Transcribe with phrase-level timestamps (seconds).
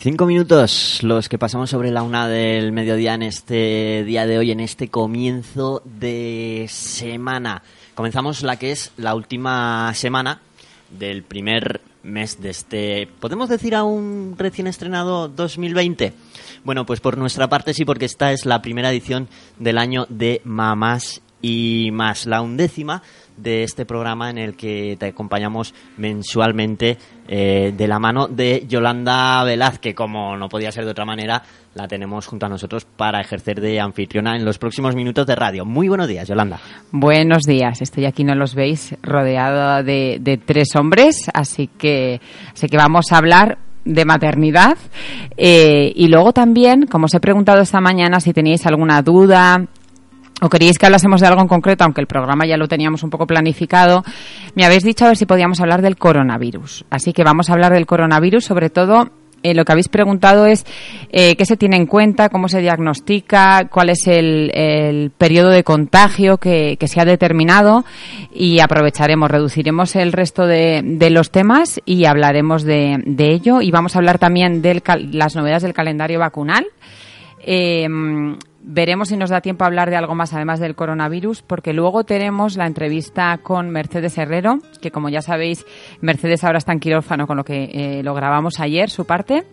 [0.00, 4.52] Cinco minutos los que pasamos sobre la una del mediodía en este día de hoy,
[4.52, 7.64] en este comienzo de semana.
[7.96, 10.40] Comenzamos la que es la última semana
[10.96, 16.12] del primer mes de este, ¿podemos decir a un recién estrenado 2020?
[16.62, 19.26] Bueno, pues por nuestra parte sí, porque esta es la primera edición
[19.58, 23.02] del año de Mamás y más, la undécima
[23.38, 29.42] de este programa en el que te acompañamos mensualmente eh, de la mano de Yolanda
[29.44, 31.42] Velaz, que como no podía ser de otra manera,
[31.74, 35.64] la tenemos junto a nosotros para ejercer de anfitriona en los próximos minutos de radio.
[35.64, 36.58] Muy buenos días, Yolanda.
[36.90, 42.20] Buenos días, estoy aquí, no los veis, rodeado de, de tres hombres, así que,
[42.52, 44.76] así que vamos a hablar de maternidad
[45.36, 49.66] eh, y luego también, como os he preguntado esta mañana, si teníais alguna duda,
[50.40, 53.10] o queríais que hablásemos de algo en concreto, aunque el programa ya lo teníamos un
[53.10, 54.04] poco planificado,
[54.54, 56.84] me habéis dicho a ver si podíamos hablar del coronavirus.
[56.90, 59.10] Así que vamos a hablar del coronavirus, sobre todo
[59.42, 60.66] eh, lo que habéis preguntado es
[61.10, 65.62] eh, qué se tiene en cuenta, cómo se diagnostica, cuál es el, el periodo de
[65.62, 67.84] contagio que, que, se ha determinado
[68.32, 73.60] y aprovecharemos, reduciremos el resto de, de los temas y hablaremos de, de, ello.
[73.60, 74.82] Y vamos a hablar también de
[75.12, 76.66] las novedades del calendario vacunal.
[77.40, 77.86] Eh,
[78.68, 82.04] veremos si nos da tiempo a hablar de algo más además del coronavirus, porque luego
[82.04, 85.64] tenemos la entrevista con Mercedes Herrero, que como ya sabéis,
[86.02, 89.44] Mercedes ahora está en quirófano con lo que eh, lo grabamos ayer, su parte.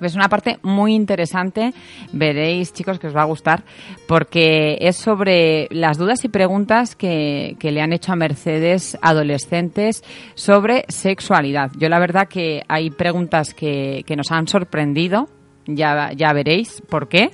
[0.00, 1.74] Es una parte muy interesante,
[2.12, 3.64] veréis chicos que os va a gustar,
[4.06, 10.84] porque es sobre las dudas y preguntas que, le han hecho a Mercedes adolescentes sobre
[10.86, 11.72] sexualidad.
[11.76, 15.28] Yo la verdad que hay preguntas que, que nos han sorprendido,
[15.66, 17.30] ya, ya veréis por qué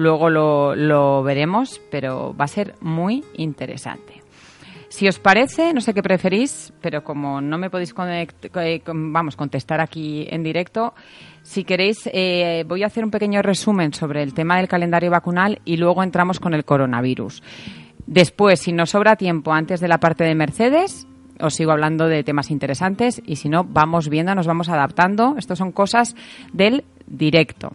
[0.00, 4.22] Luego lo, veremos, pero va a ser muy interesante.
[4.88, 9.82] Si os parece, no sé qué preferís, pero como no me podéis eh, vamos, contestar
[9.82, 10.94] aquí en directo,
[11.42, 15.60] si queréis, eh, voy a hacer un pequeño resumen sobre el tema del calendario vacunal
[15.66, 17.42] y luego entramos con el coronavirus.
[18.06, 21.06] Después, si nos sobra tiempo antes de la parte de Mercedes,
[21.38, 25.34] os sigo hablando de temas interesantes y si no, vamos viendo, nos vamos adaptando.
[25.36, 26.16] Estas son cosas
[26.54, 27.74] del directo.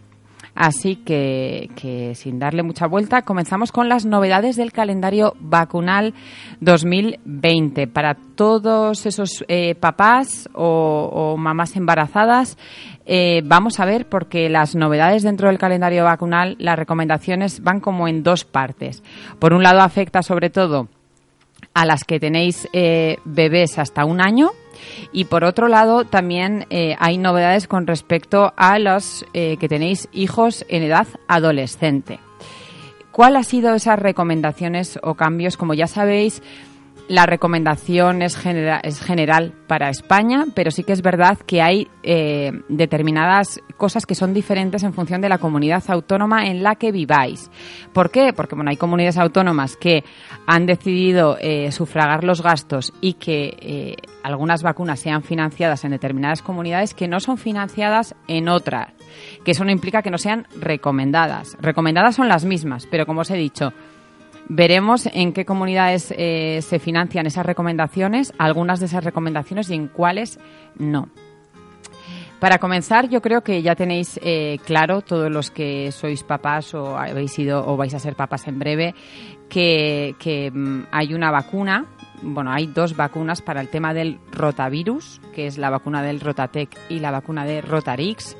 [0.56, 6.14] Así que, sin darle mucha vuelta, comenzamos con las novedades del calendario vacunal
[6.60, 7.86] 2020.
[7.88, 12.56] Para todos esos eh, papás o, o, mamás embarazadas,
[13.04, 18.08] eh, vamos a ver porque las novedades dentro del calendario vacunal, las recomendaciones van como
[18.08, 19.02] en dos partes.
[19.38, 20.88] Por un lado, afecta sobre todo
[21.76, 24.52] a las que tenéis eh, bebés hasta un año
[25.12, 30.08] y por otro lado, también eh, hay novedades con respecto a los eh, que tenéis
[30.10, 32.18] hijos en edad adolescente.
[33.12, 35.58] ¿Cuál ha sido esas recomendaciones o cambios?
[35.58, 36.42] Como ya sabéis,
[37.08, 41.88] la recomendación es, genera es, general para España, pero sí que es verdad que hay
[42.02, 46.92] eh, determinadas cosas que son diferentes en función de la comunidad autónoma en la que
[46.92, 47.50] viváis.
[47.92, 48.32] ¿Por qué?
[48.32, 50.04] Porque bueno, hay comunidades autónomas que
[50.46, 56.42] han decidido eh, sufragar los gastos y que eh, algunas vacunas sean financiadas en determinadas
[56.42, 58.92] comunidades que no son financiadas en otras,
[59.44, 61.56] que eso no implica que no sean recomendadas.
[61.60, 63.72] Recomendadas son las mismas, pero como os he dicho,
[64.48, 69.88] Veremos en qué comunidades eh, se financian esas recomendaciones, algunas de esas recomendaciones y en
[69.88, 70.38] cuáles
[70.78, 71.08] no.
[72.38, 76.98] Para comenzar, yo creo que ya tenéis eh, claro, todos los que sois papás o
[76.98, 78.94] habéis sido o vais a ser papás en breve,
[79.48, 81.86] que, que mm, hay una vacuna
[82.22, 86.76] bueno, hay dos vacunas para el tema del rotavirus, que es la vacuna del Rotatec
[86.88, 88.36] y la vacuna de Rotarix.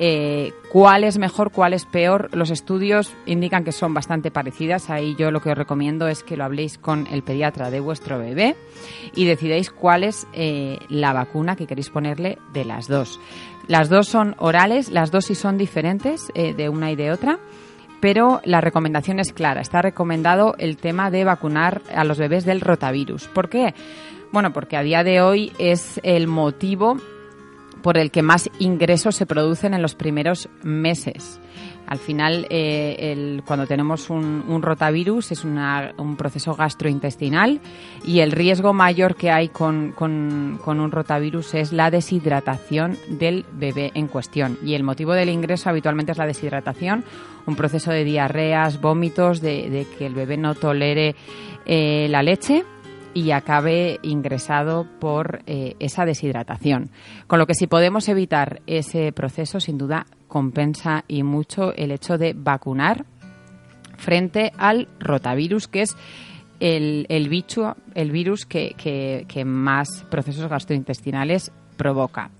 [0.00, 2.30] Eh, cuál es mejor, cuál es peor.
[2.32, 4.90] Los estudios indican que son bastante parecidas.
[4.90, 8.16] Ahí yo lo que os recomiendo es que lo habléis con el pediatra de vuestro
[8.18, 8.54] bebé
[9.16, 13.18] y decidáis cuál es eh, la vacuna que queréis ponerle de las dos.
[13.66, 17.40] Las dos son orales, las dosis son diferentes eh, de una y de otra,
[18.00, 19.60] pero la recomendación es clara.
[19.60, 23.26] Está recomendado el tema de vacunar a los bebés del rotavirus.
[23.26, 23.74] ¿Por qué?
[24.30, 26.98] Bueno, porque a día de hoy es el motivo
[27.82, 31.40] por el que más ingresos se producen en los primeros meses.
[31.88, 37.62] Al final, eh, cuando tenemos un, rotavirus es un proceso gastrointestinal
[38.04, 44.06] y el riesgo mayor que hay con, un rotavirus es la deshidratación del bebé en
[44.06, 44.58] cuestión.
[44.62, 47.04] Y el motivo del ingreso habitualmente es la deshidratación,
[47.46, 51.16] un proceso de diarreas, vómitos, de, que el bebé no tolere
[51.64, 52.66] eh, la leche
[53.14, 56.90] y acabe ingresado por eh, esa deshidratación.
[57.26, 62.18] Con lo que si podemos evitar ese proceso, sin duda compensa y mucho el hecho
[62.18, 63.04] de vacunar
[63.96, 65.96] frente al rotavirus, que es
[66.60, 72.30] el, el bicho, el virus que, que, más procesos gastrointestinales provoca.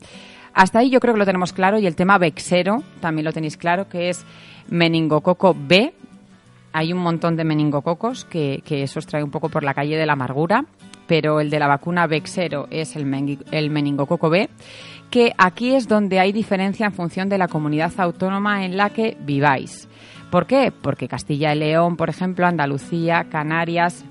[0.55, 3.57] Hasta ahí yo creo que lo tenemos claro y el tema vexero también lo tenéis
[3.57, 4.25] claro, que es
[4.69, 5.93] meningococo B,
[6.79, 9.97] hay un montón de meningococos que, que eso os trae un poco por la calle
[9.97, 10.65] de la amargura,
[11.09, 14.49] pero el de la vacuna Vexero es el, el meningococo B,
[15.11, 19.17] que aquí es donde hay diferencia en función de la comunidad autónoma en la que
[19.19, 19.89] viváis.
[20.31, 20.71] ¿Por qué?
[20.71, 24.05] Porque Castilla y León, por ejemplo, Andalucía, Canarias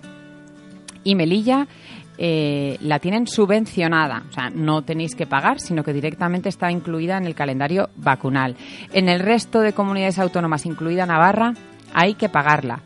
[1.06, 1.70] y Melilla
[2.18, 7.18] eh, la tienen subvencionada, o sea, no tenéis que pagar, sino que directamente está incluida
[7.18, 8.58] en el calendario vacunal.
[8.92, 11.54] En el resto de comunidades autónomas, incluida Navarra,
[11.94, 12.82] hay que pagarla,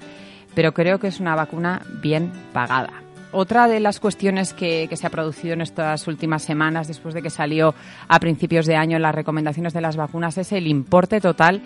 [0.54, 3.02] pero creo que es una vacuna bien pagada.
[3.34, 7.30] Otra de las cuestiones que, se ha producido en estas últimas semanas, después de que
[7.30, 7.74] salió
[8.10, 11.62] a principios de año las recomendaciones de las vacunas, es el importe total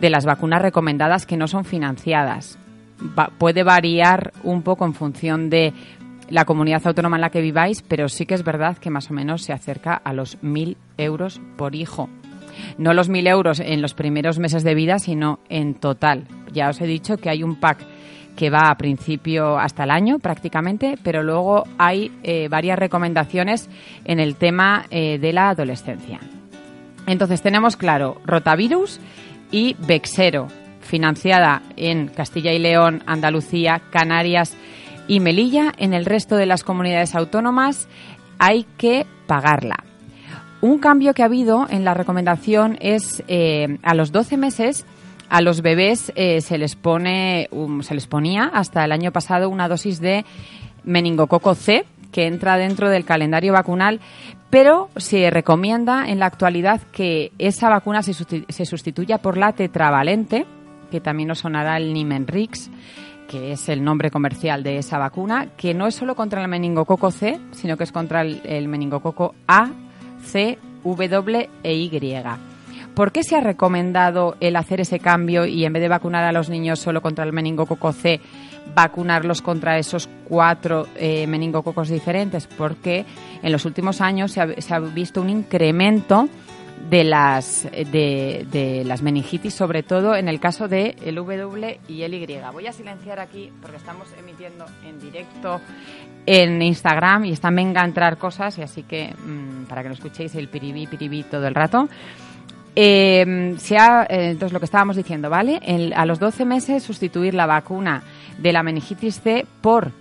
[0.00, 2.58] de las vacunas recomendadas que no son financiadas.
[3.36, 5.74] puede variar un poco en función de
[6.30, 9.14] la comunidad autónoma en la que viváis, pero sí que es verdad que más o
[9.14, 12.08] menos se acerca a los 1.000 euros por hijo.
[12.78, 16.26] No los 1.000 euros en los primeros meses de vida, sino en total.
[16.52, 17.78] Ya os he dicho que hay un pack
[18.36, 23.68] que va a principio hasta el año prácticamente, pero luego hay eh, varias recomendaciones
[24.04, 26.18] en el tema eh, de la adolescencia.
[27.06, 29.00] Entonces tenemos claro rotavirus
[29.50, 30.48] y Vexero,
[30.80, 34.56] financiada en Castilla y León, Andalucía, Canarias
[35.08, 35.72] y Melilla.
[35.76, 37.88] En el resto de las comunidades autónomas
[38.38, 39.84] hay que pagarla.
[40.60, 44.86] Un cambio que ha habido en la recomendación es eh, a los 12 meses
[45.32, 47.48] a los bebés eh, se les pone
[47.80, 50.26] se les ponía hasta el año pasado una dosis de
[50.84, 54.00] meningococo C que entra dentro del calendario vacunal,
[54.50, 58.12] pero se recomienda en la actualidad que esa vacuna se,
[58.66, 60.44] sustituya por la tetravalente,
[60.90, 62.70] que también nos sonará el Nimenrix,
[63.26, 67.10] que es el nombre comercial de esa vacuna, que no es solo contra el meningococo
[67.10, 69.70] C, sino que es contra el meningococo A,
[70.22, 72.51] C, W e Y.
[72.94, 76.32] ¿Por qué se ha recomendado el hacer ese cambio y en vez de vacunar a
[76.32, 78.20] los niños solo contra el meningococo C,
[78.74, 82.46] vacunarlos contra esos cuatro eh, meningococos diferentes?
[82.46, 83.04] Porque
[83.42, 86.28] en los últimos años se ha visto un incremento
[86.88, 92.14] de las, de, las meningitis, sobre todo en el caso de el W y el
[92.14, 92.38] Y.
[92.52, 95.60] Voy a silenciar aquí porque estamos emitiendo en directo
[96.26, 99.94] en Instagram y están venga a entrar cosas y así que mm, para que lo
[99.94, 101.88] escuchéis el piribí, piribí todo el rato.
[102.74, 105.60] Eh, eh, entonces, lo que estábamos diciendo, ¿vale?
[105.94, 108.02] a los 12 meses sustituir la vacuna
[108.38, 109.92] de la meningitis C por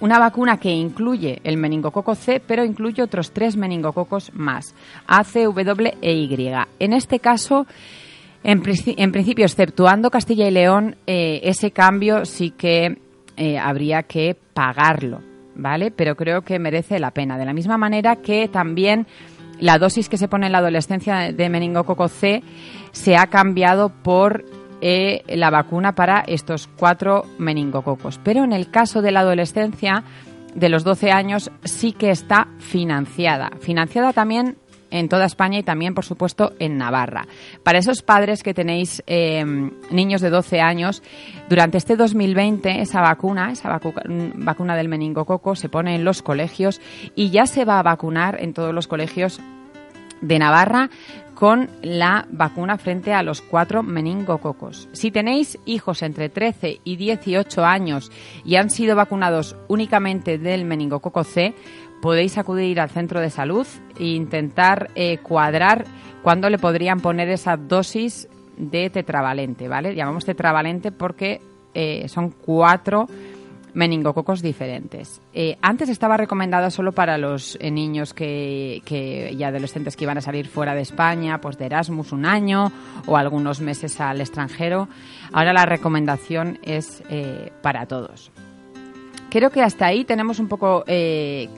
[0.00, 4.74] una vacuna que incluye el meningococo C, pero incluye otros tres meningococos más,
[5.06, 6.52] A, C, W e Y.
[6.78, 7.66] En este caso,
[8.44, 12.98] en, principio, exceptuando Castilla y León, eh, ese cambio sí que
[13.36, 15.20] eh, habría que pagarlo,
[15.54, 15.90] ¿vale?
[15.90, 17.38] Pero creo que merece la pena.
[17.38, 19.06] De la misma manera que también
[19.60, 22.42] la dosis que se pone en la adolescencia de meningococo C
[22.92, 24.44] se ha cambiado por
[24.80, 28.20] eh, la vacuna para estos cuatro meningococos.
[28.22, 30.04] Pero en el caso de la adolescencia,
[30.56, 33.50] de los 12 años, sí que está financiada.
[33.60, 34.56] Financiada también
[34.98, 37.26] en toda España y también, por supuesto, en Navarra.
[37.62, 41.02] Para esos padres que tenéis em, niños de 12 años,
[41.48, 43.80] durante este 2020 esa vacuna, esa
[44.34, 46.80] vacuna del meningococo, se pone en los colegios
[47.14, 49.40] y ya se va a vacunar en todos los colegios
[50.20, 50.90] de Navarra
[51.36, 54.88] con la vacuna frente a los cuatro meningococos.
[54.92, 58.10] Si tenéis hijos entre 13 y 18 años
[58.42, 61.54] y han sido vacunados únicamente del meningococo C,
[62.06, 63.66] podéis acudir al centro de salud
[63.98, 65.84] e intentar eh, cuadrar
[66.22, 69.92] cuándo le podrían poner esa dosis de tetravalente, ¿vale?
[69.92, 71.40] Llamamos tetravalente porque
[71.74, 73.08] eh, son cuatro
[73.74, 75.20] meningococos diferentes.
[75.34, 80.20] Eh, antes estaba recomendada solo para los niños que, que, y adolescentes que iban a
[80.20, 82.70] salir fuera de España, pues de Erasmus un año
[83.06, 84.88] o algunos meses al extranjero.
[85.32, 87.02] Ahora la recomendación es
[87.62, 88.30] para todos.
[89.36, 90.82] Creo que hasta ahí tenemos un poco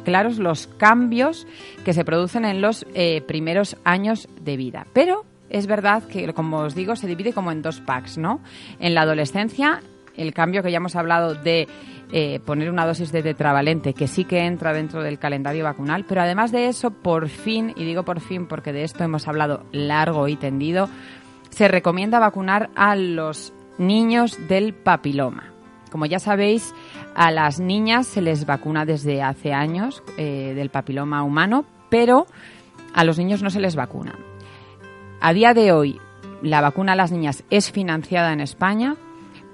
[0.04, 1.46] claros los cambios
[1.84, 2.84] que se producen en los
[3.28, 4.88] primeros años de vida.
[4.92, 8.40] Pero es verdad que, como os digo, se divide como en dos packs, ¿no?
[8.80, 9.80] En la adolescencia,
[10.16, 11.68] el cambio que ya hemos hablado de
[12.10, 16.22] eh, poner una dosis de tetravalente, que sí que entra dentro del calendario vacunal, pero
[16.22, 20.26] además de eso, por fin, y digo por fin porque de esto hemos hablado largo
[20.26, 20.88] y tendido,
[21.50, 25.52] se recomienda vacunar a los niños del papiloma.
[25.90, 26.74] Como ya sabéis,
[27.14, 32.26] a las niñas se les vacuna desde hace años eh, del papiloma humano, pero
[32.94, 34.18] a los niños no se les vacuna.
[35.20, 36.00] A día de hoy,
[36.42, 38.96] la vacuna a las niñas es financiada en España,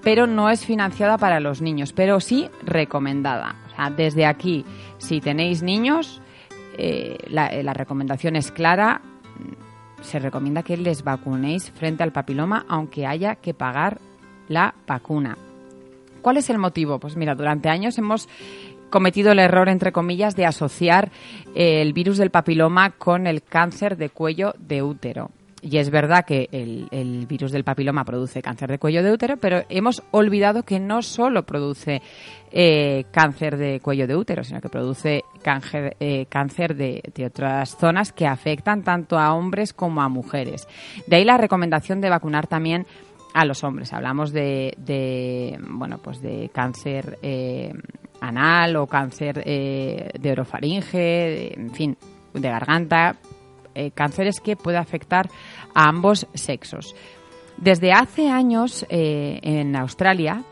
[0.02, 3.56] pero no es financiada para los niños, pero sí recomendada.
[3.96, 4.64] desde aquí,
[4.98, 6.20] si tenéis niños,
[6.76, 9.00] eh, la, la recomendación es clara.
[10.02, 13.98] Se recomienda que les vacunéis frente al papiloma, aunque haya que pagar
[14.48, 15.38] la vacuna.
[16.24, 16.98] ¿Cuál es el motivo?
[16.98, 18.30] Pues mira, durante años hemos
[18.88, 21.12] cometido el error, entre comillas, de asociar
[21.54, 25.30] el virus del papiloma con el cáncer de cuello de útero.
[25.60, 29.64] Y es verdad que el, virus del papiloma produce cáncer de cuello de útero, pero
[29.68, 32.00] hemos olvidado que no solo produce
[32.52, 35.24] eh, cáncer de cuello de útero, sino que produce
[36.00, 40.68] eh, cáncer de, otras zonas que afectan tanto a hombres como a mujeres.
[41.06, 42.86] De ahí la recomendación de vacunar también
[43.34, 43.92] a los hombres.
[43.92, 47.74] Hablamos de, bueno, pues de cáncer eh,
[48.20, 51.96] anal o cáncer de orofaringe, en fin,
[52.32, 53.16] de garganta,
[53.74, 55.28] eh, cánceres que puede afectar
[55.74, 56.94] a ambos sexos.
[57.56, 60.42] Desde hace años eh, en Australia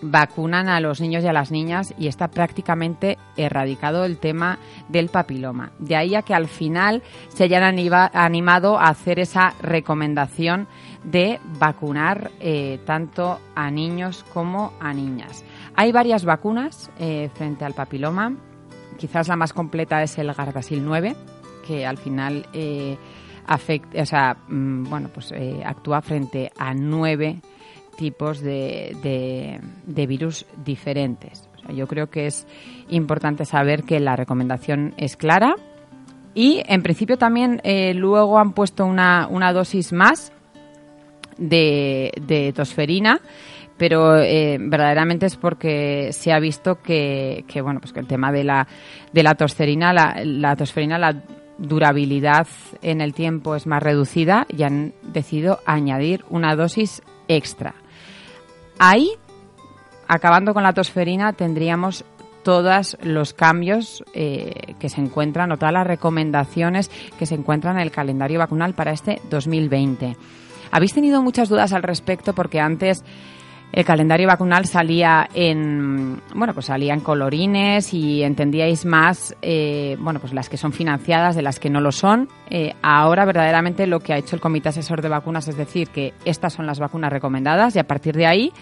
[0.00, 4.58] vacunan a los niños y a las niñas y está prácticamente erradicado el tema
[4.88, 5.72] del papiloma.
[5.78, 7.64] De ahí a que al final se hayan
[8.12, 10.68] animado a hacer esa recomendación
[11.06, 15.44] de vacunar eh, tanto a niños como a niñas.
[15.74, 16.90] Hay varias vacunas
[17.34, 18.34] frente al papiloma.
[18.98, 21.14] Quizás la más completa es el Gardasil 9,
[21.66, 22.96] que al final eh,
[23.46, 27.40] afecta, o sea, mm, bueno, pues eh, actúa frente a nueve
[27.96, 31.48] tipos de, de, virus diferentes.
[31.74, 32.46] yo creo que es
[32.90, 35.54] importante saber que la recomendación es clara
[36.34, 40.30] y en principio también eh, luego han puesto una, una dosis más
[41.38, 43.20] de, tosferina
[43.76, 48.32] pero eh, verdaderamente es porque se ha visto que, que, bueno pues que el tema
[48.32, 48.66] de la
[49.12, 51.22] de la tosferina la, la tosferina la
[51.58, 52.46] durabilidad
[52.82, 57.74] en el tiempo es más reducida y han decidido añadir una dosis extra.
[58.78, 59.10] Ahí,
[60.06, 62.04] acabando con la tosferina, tendríamos
[62.42, 67.82] todos los cambios eh, que se encuentran o todas las recomendaciones que se encuentran en
[67.82, 70.16] el calendario vacunal para este 2020.
[70.70, 73.04] Habéis tenido muchas dudas al respecto porque antes
[73.72, 80.20] el calendario vacunal salía en bueno pues salía en colorines y entendíais más eh, bueno
[80.20, 82.28] pues las que son financiadas de las que no lo son.
[82.48, 86.14] Eh, ahora verdaderamente lo que ha hecho el comité asesor de vacunas es decir que
[86.24, 88.52] estas son las vacunas recomendadas y a partir de ahí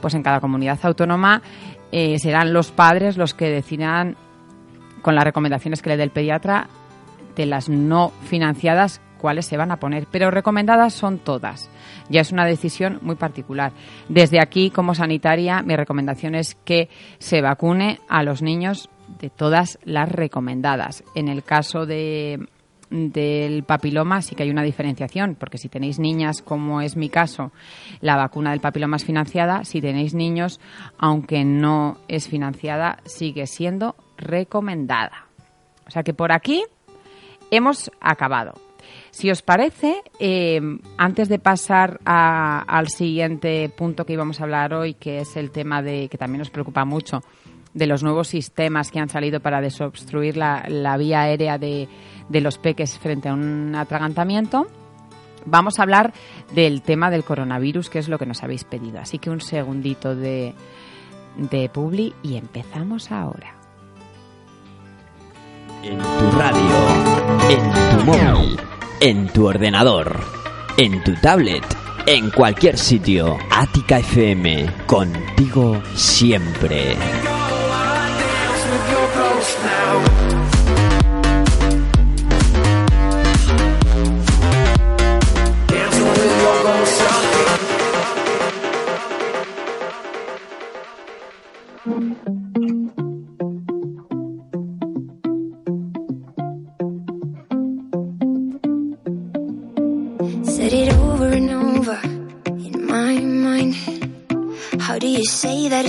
[0.00, 1.42] pues en cada comunidad autónoma
[1.90, 4.16] eh, serán los padres los que decidan
[5.02, 6.68] con las recomendaciones que le dé el pediatra
[7.36, 11.70] de las no financiadas cuáles se van a poner, pero recomendadas son todas.
[12.10, 13.72] Ya es una decisión muy particular.
[14.08, 16.88] Desde aquí, como sanitaria, mi recomendación es que
[17.20, 21.04] se vacune a los niños de todas las recomendadas.
[21.14, 22.48] En el caso de
[22.90, 27.50] del papiloma sí que hay una diferenciación, porque si tenéis niñas, como es mi caso,
[28.02, 30.60] la vacuna del papiloma es financiada, si tenéis niños,
[30.98, 35.28] aunque no es financiada, sigue siendo recomendada.
[35.86, 36.64] O sea que por aquí
[37.50, 38.54] hemos acabado.
[39.12, 40.58] Si os parece, eh,
[40.96, 45.82] antes de pasar al siguiente punto que íbamos a hablar hoy, que es el tema
[45.82, 47.20] de que también nos preocupa mucho,
[47.74, 51.88] de los nuevos sistemas que han salido para desobstruir la, vía aérea de,
[52.30, 54.66] los peques frente a un atragantamiento,
[55.44, 56.14] vamos a hablar
[56.54, 58.98] del tema del coronavirus, que es lo que nos habéis pedido.
[58.98, 60.54] Así que un segundito de,
[61.36, 63.56] de publi y empezamos ahora.
[65.82, 68.71] En tu radio, en tu móvil
[69.02, 70.20] en tu ordenador,
[70.76, 71.64] en tu tablet,
[72.06, 73.36] en cualquier sitio.
[73.50, 77.31] Ática FM, contigo siempre.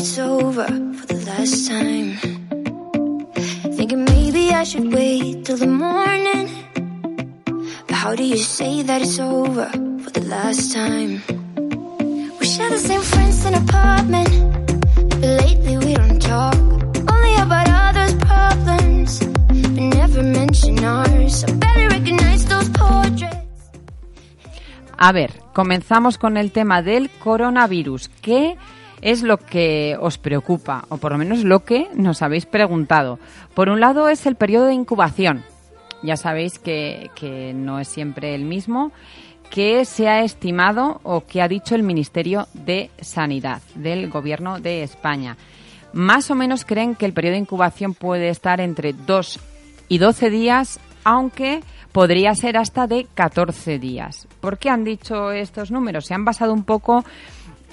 [0.04, 0.68] It's over
[0.98, 2.18] for the last time?
[3.78, 6.50] Thinking maybe I should wait till the morning.
[7.88, 9.70] But how do you say that it's over
[10.04, 11.24] for the last time?
[12.38, 14.32] We share the same friends apartment.
[15.22, 16.56] But lately we don't talk.
[17.14, 17.66] Only about
[18.28, 19.22] problems.
[19.96, 20.24] Never.
[25.06, 28.10] A ver, comenzamos con el tema del coronavirus.
[28.22, 28.56] ¿Qué
[29.04, 30.86] es lo que os preocupa?
[30.90, 33.20] O por lo menos lo que nos habéis preguntado.
[33.54, 35.44] Por un lado es el periodo de incubación.
[36.02, 38.92] Ya sabéis que, que no es siempre el mismo
[39.50, 44.84] que se ha estimado o que ha dicho el Ministerio de Sanidad del Gobierno de
[44.84, 45.38] España.
[45.92, 49.40] Más o menos creen que el periodo de incubación puede estar entre 2
[49.90, 54.28] y 12 días, aunque podría ser hasta de 14 días.
[54.42, 56.08] ¿Por qué han dicho estos números?
[56.08, 57.06] Se han basado un poco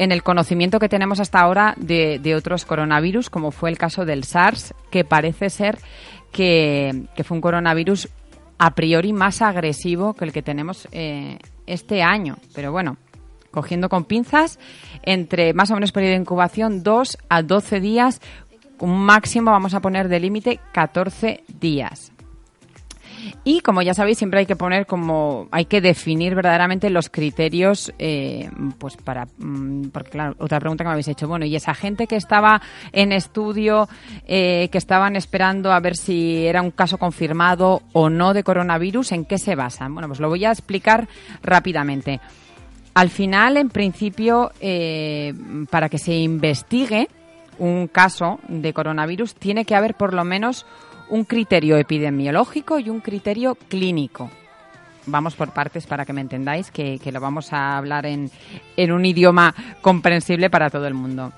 [0.00, 4.25] en el conocimiento que tenemos hasta ahora de, otros coronavirus, como fue el caso del
[4.25, 5.78] SARS, que parece ser
[6.33, 8.09] que, que fue un coronavirus
[8.57, 12.38] a priori más agresivo que el que tenemos eh, este año.
[12.54, 12.97] Pero bueno,
[13.50, 14.59] cogiendo con pinzas,
[15.02, 18.23] entre más o menos periodo de incubación 2 a 12 días,
[18.78, 22.11] un máximo vamos a poner de límite 14 días.
[23.45, 27.93] Y como ya sabéis, siempre hay que poner como, hay que definir verdaderamente los criterios,
[27.99, 31.75] eh, pues para, mm, porque claro, otra pregunta que me habéis hecho, bueno, y esa
[31.75, 32.61] gente que estaba
[32.93, 33.89] en estudio,
[34.27, 39.12] eh, que estaban esperando a ver si era un caso confirmado o no de coronavirus,
[39.12, 39.95] ¿en qué se basan?
[39.95, 41.09] Bueno, pues lo voy a explicar
[41.43, 42.21] rápidamente.
[42.95, 45.33] Al final, en principio, eh,
[45.71, 47.09] para que se investigue
[47.59, 50.67] un caso de coronavirus, tiene que haber por lo menos
[51.11, 54.31] un criterio epidemiológico y un criterio clínico.
[55.07, 58.31] Vamos por partes para que me entendáis, que, lo vamos a hablar en,
[58.76, 61.32] en un idioma comprensible para todo el mundo.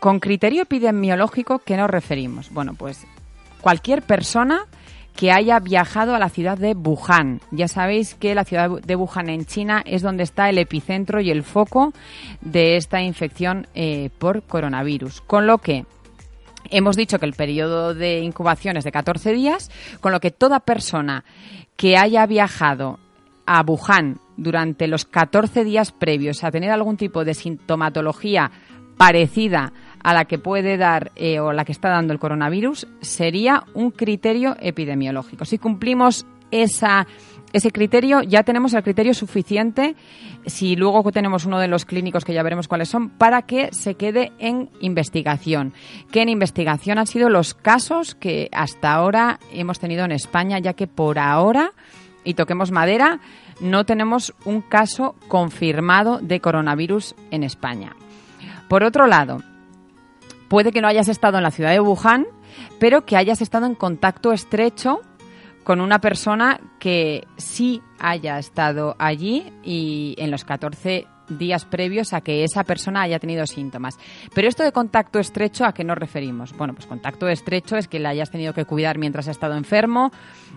[0.00, 2.50] Con criterio epidemiológico, ¿qué nos referimos?
[2.50, 3.06] Bueno, pues
[3.60, 4.66] cualquier persona
[5.16, 7.40] que haya viajado a la ciudad de Wuhan.
[7.50, 11.30] Ya sabéis que la ciudad de Wuhan en China es donde está el epicentro y
[11.30, 11.92] el foco
[12.42, 15.22] de esta infección eh, por coronavirus.
[15.22, 15.86] Con lo que
[16.70, 20.60] hemos dicho que el periodo de incubación es de 14 días, con lo que toda
[20.60, 21.24] persona
[21.76, 22.98] que haya viajado
[23.46, 28.50] a Wuhan durante los 14 días previos a tener algún tipo de sintomatología
[28.96, 33.64] parecida a la que puede dar eh, o la que está dando el coronavirus sería
[33.74, 35.44] un criterio epidemiológico.
[35.44, 37.06] Si cumplimos esa,
[37.52, 39.96] ese criterio, ya tenemos el criterio suficiente,
[40.46, 43.94] si luego tenemos uno de los clínicos que ya veremos cuáles son, para que se
[43.94, 45.72] quede en investigación.
[46.10, 50.74] Que en investigación han sido los casos que hasta ahora hemos tenido en España, ya
[50.74, 51.72] que por ahora,
[52.24, 53.20] y toquemos madera,
[53.60, 57.94] no tenemos un caso confirmado de coronavirus en España.
[58.68, 59.42] Por otro lado,
[60.48, 62.26] puede que no hayas estado en la ciudad de Wuhan,
[62.78, 65.00] pero que hayas estado en contacto estrecho
[65.66, 72.20] con una persona que sí haya estado allí y en los 14 días previos a
[72.20, 73.98] que esa persona haya tenido síntomas.
[74.32, 76.56] Pero esto de contacto estrecho, ¿a qué nos referimos?
[76.56, 80.12] Bueno, pues contacto estrecho es que le hayas tenido que cuidar mientras ha estado enfermo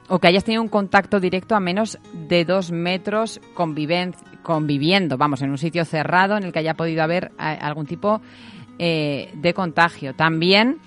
[0.09, 5.49] o que hayas tenido un contacto directo a menos de dos metros conviviendo, vamos, en
[5.49, 8.21] un sitio cerrado en el que haya podido haber eh, algún tipo
[8.77, 10.13] eh, de contagio.
[10.13, 10.77] También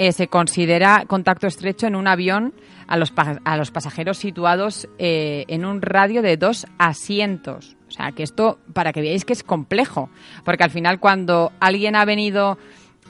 [0.00, 2.54] eh, se considera contacto estrecho en un avión
[2.86, 3.12] a los,
[3.44, 7.76] a los pasajeros situados eh, en un radio de dos asientos.
[7.86, 10.08] O sea, que esto, para que veáis que es complejo,
[10.42, 12.56] porque al final cuando alguien ha venido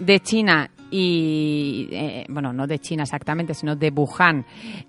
[0.00, 4.44] de China y, eh, bueno, no de China exactamente, sino de Wuhan,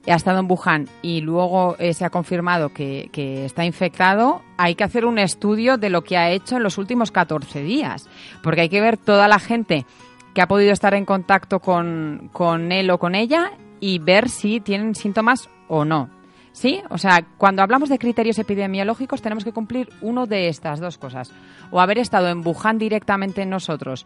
[0.08, 4.84] ha estado en Wuhan y luego se ha confirmado que, que, está infectado, hay que
[4.84, 8.10] hacer un estudio de lo que ha hecho en los últimos 14 días,
[8.42, 9.86] porque hay que ver toda la gente
[10.34, 14.60] que ha podido estar en contacto con, con él o con ella y ver si
[14.60, 16.10] tienen síntomas o no.
[16.54, 16.82] ¿Sí?
[16.90, 21.32] O sea, cuando hablamos de criterios epidemiológicos tenemos que cumplir uno de estas dos cosas.
[21.72, 24.06] O haber estado en Wuhan directamente nosotros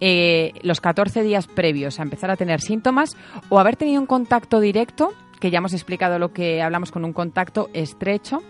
[0.00, 3.16] eh, los 14 días previos a empezar a tener síntomas
[3.48, 7.12] o haber tenido un contacto directo, que ya hemos explicado lo que hablamos con un
[7.12, 8.42] contacto estrecho,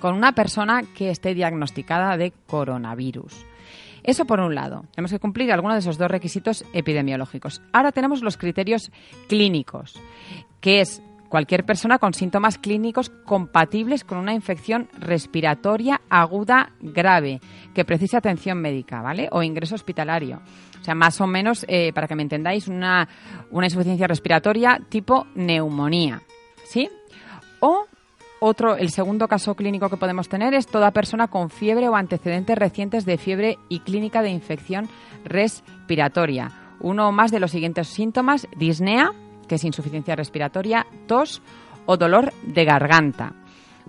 [0.00, 3.46] con una persona que esté diagnosticada de coronavirus.
[4.06, 4.84] Eso por un lado.
[4.94, 7.60] Tenemos que cumplir alguno de esos dos requisitos epidemiológicos.
[7.72, 8.92] Ahora tenemos los criterios
[9.28, 10.00] clínicos,
[10.60, 17.40] que es cualquier persona con síntomas clínicos compatibles con una infección respiratoria aguda grave
[17.74, 19.28] que precise atención médica, ¿vale?
[19.32, 20.40] O ingreso hospitalario.
[20.80, 23.08] O sea, más o menos, eh, para que me entendáis, una,
[23.50, 26.22] una insuficiencia respiratoria tipo neumonía,
[26.64, 26.88] ¿sí?
[27.58, 27.86] O
[28.40, 32.58] otro, el segundo caso clínico que podemos tener es toda persona con fiebre o antecedentes
[32.58, 34.88] recientes de fiebre y clínica de infección
[35.24, 36.52] respiratoria.
[36.80, 39.12] Uno o más de los siguientes síntomas, disnea,
[39.48, 41.40] que es insuficiencia respiratoria, tos
[41.86, 43.32] o dolor de garganta.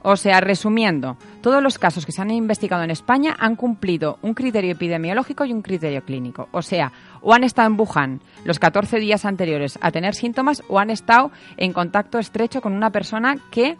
[0.03, 4.35] O sea, resumiendo, todos los casos que se han investigado en España han cumplido un
[4.35, 6.47] criterio epidemiológico y un criterio clínico.
[6.51, 10.79] O sea, o han estado en Wuhan los 14 días anteriores a tener síntomas o
[10.79, 13.77] han estado en contacto estrecho con una persona que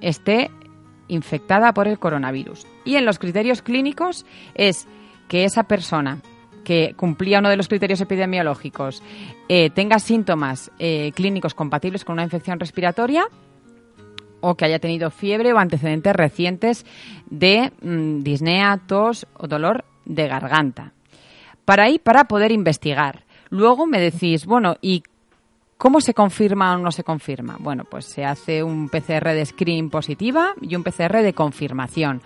[0.00, 0.50] esté
[1.08, 2.66] infectada por el coronavirus.
[2.84, 4.86] Y en los criterios clínicos es
[5.28, 6.20] que esa persona
[6.64, 9.02] que cumplía uno de los criterios epidemiológicos
[9.48, 13.24] eh, tenga síntomas eh, clínicos compatibles con una infección respiratoria
[14.40, 16.86] o que haya tenido fiebre o antecedentes recientes
[17.28, 20.92] de mm, disnea, tos o dolor de garganta.
[21.64, 23.24] Para ahí, para poder investigar.
[23.50, 25.02] Luego me decís, bueno, ¿y
[25.80, 27.56] cómo se confirma o no se confirma?
[27.58, 32.20] Bueno, pues se hace un PCR de screen positiva y un PCR de confirmación.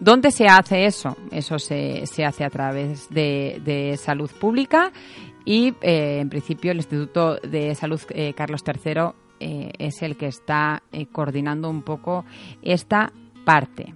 [0.00, 1.16] ¿Dónde se hace eso?
[1.30, 4.90] Eso se, se hace a través de, salud pública
[5.44, 10.26] y, eh, en principio, el Instituto de Salud eh, Carlos III eh, es el que
[10.26, 12.24] está coordinando un poco
[12.60, 13.12] esta
[13.44, 13.94] parte.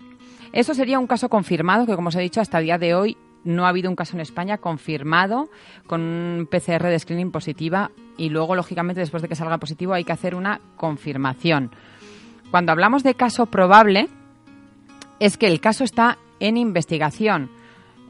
[0.53, 3.17] Eso sería un caso confirmado que, como os he dicho, hasta el día de hoy
[3.43, 5.51] no ha habido un caso en España confirmado
[5.89, 10.05] con un PCR de screening positiva y luego, lógicamente, después de que salga positivo hay
[10.05, 11.71] que hacer una confirmación.
[12.51, 14.09] Cuando hablamos de caso probable,
[15.21, 17.51] es que el caso está en investigación.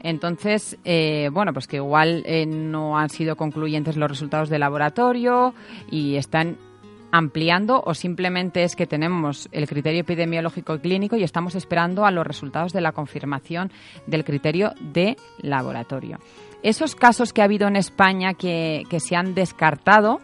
[0.01, 5.55] Entonces, eh, bueno, pues que igual no han sido concluyentes los resultados de laboratorio
[5.89, 6.57] y están
[7.11, 12.11] ampliando o simplemente es que tenemos el criterio epidemiológico y clínico y estamos esperando a
[12.11, 13.71] los resultados de la confirmación
[14.05, 16.19] del criterio de laboratorio.
[16.65, 20.19] Esos casos que ha habido en España que, se han descartado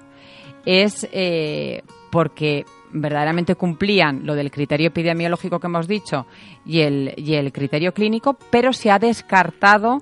[0.65, 6.25] es eh, porque verdaderamente cumplían lo del criterio epidemiológico que hemos dicho
[6.65, 10.01] y el, y el criterio clínico, pero se ha descartado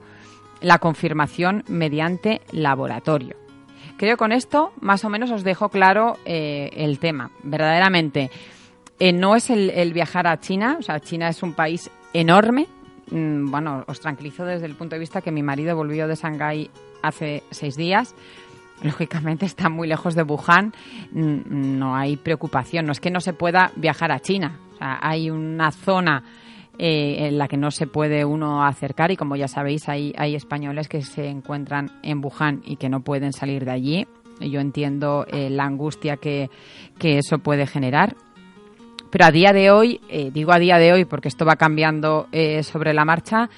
[0.62, 3.36] la confirmación mediante laboratorio.
[3.98, 7.32] Creo que con esto más o menos os dejo claro eh, el tema.
[7.44, 8.32] Verdaderamente,
[8.98, 12.68] eh, no es el, viajar a China, o sea, China es un país enorme.
[13.12, 16.70] Mm, bueno, os tranquilizo desde el punto de vista que mi marido volvió de Shanghái
[17.02, 18.16] hace seis días.
[18.84, 20.74] Lógicamente está muy lejos de Wuhan,
[21.12, 24.60] mm, no hay preocupación, no es que no se pueda viajar a China.
[24.80, 26.24] Hay una zona
[26.78, 30.36] eh, en la que no se puede uno acercar y como ya sabéis hay, hay
[30.36, 34.08] españoles que se encuentran en Wuhan y que no pueden salir de allí.
[34.40, 36.50] Yo entiendo eh, la angustia que,
[37.02, 38.16] eso puede generar.
[39.12, 42.28] Pero a día de hoy, eh, digo a día de hoy porque esto va cambiando
[42.62, 43.50] sobre la marcha,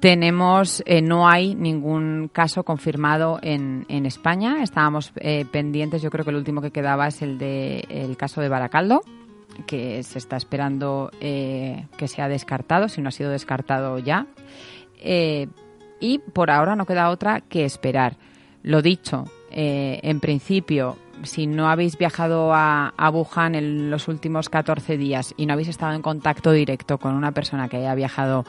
[0.00, 4.62] tenemos, no hay ningún caso confirmado en, en España.
[4.62, 5.12] Estábamos
[5.50, 9.00] pendientes, yo creo que el último que quedaba es el de el caso de Baracaldo,
[9.66, 14.26] que se está esperando eh, que sea descartado, si no ha sido descartado ya.
[15.00, 15.48] Eh,
[16.00, 18.16] y por ahora no queda otra que esperar.
[18.62, 24.48] Lo dicho, eh, en principio, si no habéis viajado a, a, Wuhan en los últimos
[24.48, 28.44] 14 días y no habéis estado en contacto directo con una persona que haya viajado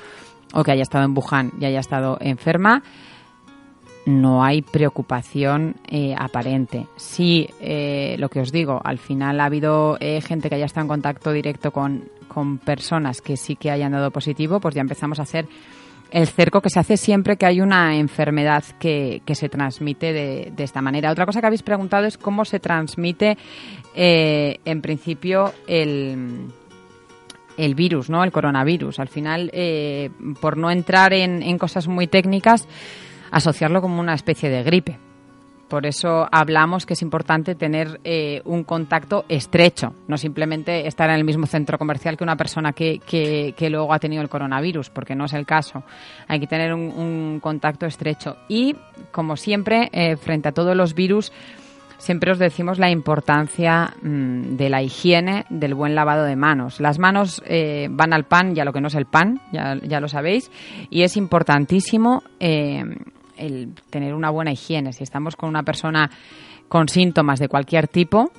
[0.53, 2.84] o que haya estado en Wuhan y haya estado enferma,
[4.05, 6.88] no hay preocupación eh, aparente.
[6.95, 10.86] Sí, eh, lo que os digo, al final ha habido eh, gente que haya estado
[10.86, 12.10] en contacto directo con,
[12.63, 15.45] personas que sí que hayan dado positivo, pues ya empezamos a hacer
[16.12, 20.63] el cerco que se hace siempre que hay una enfermedad que, se transmite de, de,
[20.63, 21.12] esta manera.
[21.12, 23.38] Otra cosa que habéis preguntado es cómo se transmite,
[23.93, 26.48] en principio, el,
[27.58, 28.24] el virus, ¿no?
[28.24, 29.00] El coronavirus.
[29.00, 29.52] Al final,
[30.41, 32.67] por no entrar en, en cosas muy técnicas,
[33.32, 35.09] asociarlo como una especie de gripe.
[35.69, 41.15] Por eso hablamos que es importante tener eh, un contacto estrecho, no simplemente estar en
[41.15, 45.13] el mismo centro comercial que una persona que, que, luego ha tenido el coronavirus, porque
[45.13, 45.84] no es el caso.
[46.27, 48.38] Hay que tener un, contacto estrecho.
[48.47, 48.75] Y,
[49.12, 51.32] como siempre, eh, frente a todos los virus,
[51.99, 56.79] siempre os decimos la importancia mm, de la higiene, del buen lavado de manos.
[56.79, 59.77] Las manos eh, van al pan y a lo que no es el pan, ya,
[59.84, 60.49] ya lo sabéis,
[60.89, 62.23] y es importantísimo
[63.39, 64.93] el tener una buena higiene.
[64.93, 66.10] Si estamos con una persona
[66.67, 68.32] con síntomas de cualquier tipo,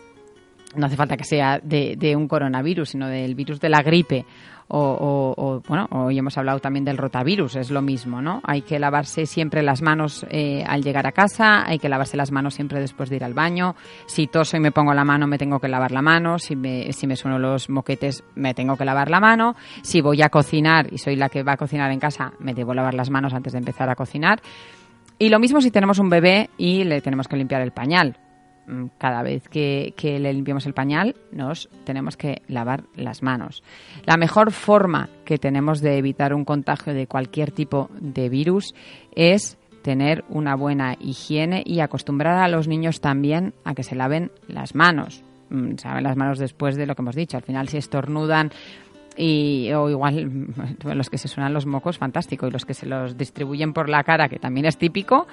[0.76, 4.24] no hace falta que sea de, un coronavirus, sino del virus de la gripe
[4.72, 8.40] o, bueno, hoy hemos hablado también del rotavirus, es lo mismo, ¿no?
[8.44, 12.30] Hay que lavarse siempre las manos eh, al llegar a casa, hay que lavarse las
[12.30, 13.74] manos siempre después de ir al baño.
[14.06, 16.38] Si toso y me pongo la mano, me tengo que lavar la mano.
[16.38, 19.56] Si me, si me sueno los moquetes, me tengo que lavar la mano.
[19.82, 22.72] Si voy a cocinar y soy la que va a cocinar en casa, me debo
[22.72, 24.40] lavar las manos antes de empezar a cocinar.
[25.20, 28.16] Y lo mismo si tenemos un bebé y le tenemos que limpiar el pañal.
[28.66, 33.62] mm, cada vez que, que, le limpiamos el pañal, nos tenemos que lavar las manos.
[34.06, 38.74] La mejor forma que tenemos de evitar un contagio de cualquier tipo de virus
[39.14, 44.32] es tener una buena higiene y acostumbrar a los niños también a que se laven
[44.48, 45.22] las manos.
[45.50, 47.36] Mm, se laven las manos después de lo que hemos dicho.
[47.36, 48.52] Al final, si estornudan
[49.16, 50.48] y o igual
[50.84, 54.04] los que se suenan los mocos, fantástico, y los que se los distribuyen por la
[54.04, 55.26] cara, que también es típico,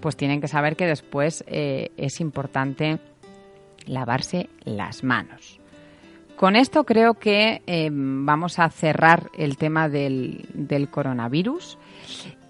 [0.00, 2.98] pues tienen que saber que después eh, es importante
[3.86, 5.60] lavarse las manos.
[6.36, 11.78] Con esto creo que eh, vamos a cerrar el tema del, del coronavirus.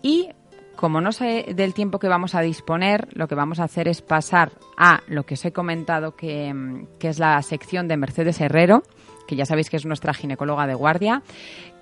[0.02, 0.30] Y
[0.74, 4.02] como no sé del tiempo que vamos a disponer, lo que vamos a hacer es
[4.02, 8.82] pasar a lo que os he comentado, que, que es la sección de Mercedes Herrero,
[9.26, 11.22] que ya sabéis que es nuestra ginecóloga de guardia,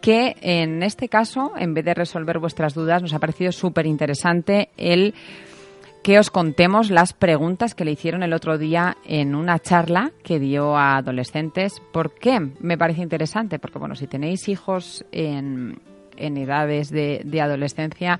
[0.00, 4.70] que en este caso, en vez de resolver vuestras dudas, nos ha parecido súper interesante
[4.76, 5.14] el
[6.02, 10.40] que os contemos las preguntas que le hicieron el otro día en una charla que
[10.40, 11.80] dio a adolescentes.
[11.92, 13.60] ¿Por qué me parece interesante?
[13.60, 15.80] Porque, bueno, si tenéis hijos en,
[16.16, 18.18] en edades de, adolescencia,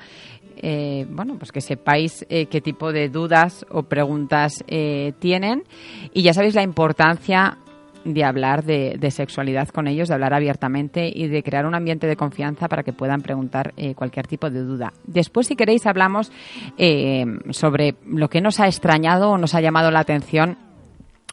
[0.57, 5.65] eh, bueno, pues que sepáis eh, qué tipo de dudas o preguntas eh, tienen
[6.13, 7.59] y ya sabéis la importancia
[8.05, 12.07] de hablar de, de, sexualidad con ellos, de hablar abiertamente y de crear un ambiente
[12.07, 14.93] de confianza para que puedan preguntar eh, cualquier tipo de duda.
[15.05, 16.33] Después, si queréis, hablamos
[16.79, 20.57] eh, sobre lo que nos ha extrañado o nos ha llamado la atención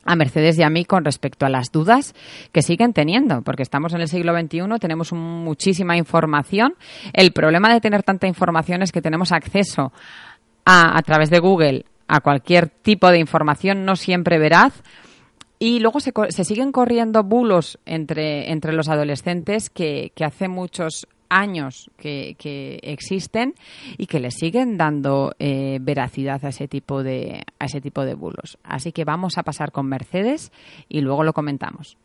[0.05, 2.15] a Mercedes y a mí con respecto a las dudas
[2.51, 6.73] que siguen teniendo, porque estamos en el siglo XXI, tenemos muchísima información.
[7.13, 9.91] El problema de tener tanta información es que tenemos acceso
[10.65, 14.73] a, a través de Google a cualquier tipo de información no siempre veraz.
[15.59, 21.05] Y luego se, se siguen corriendo bulos entre, entre los adolescentes que, que hace muchos
[21.29, 23.53] años que, que, existen
[23.97, 28.15] y que le siguen dando eh, veracidad a ese tipo de a ese tipo de
[28.15, 28.57] bulos.
[28.63, 30.51] Así que vamos a pasar con Mercedes
[30.87, 31.97] y luego lo comentamos.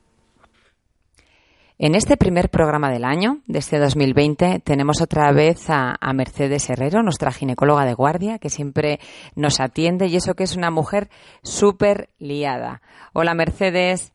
[1.85, 6.71] En este primer programa del año, de este 2020, tenemos otra vez a, a, Mercedes
[6.71, 9.01] Herrero, nuestra ginecóloga de guardia, que siempre
[9.35, 11.11] nos atiende y eso que es una mujer
[11.43, 12.81] súper liada.
[13.13, 14.15] Hola Mercedes.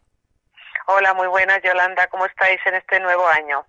[0.88, 3.64] Hola, muy buenas Yolanda, ¿cómo estáis en este nuevo año?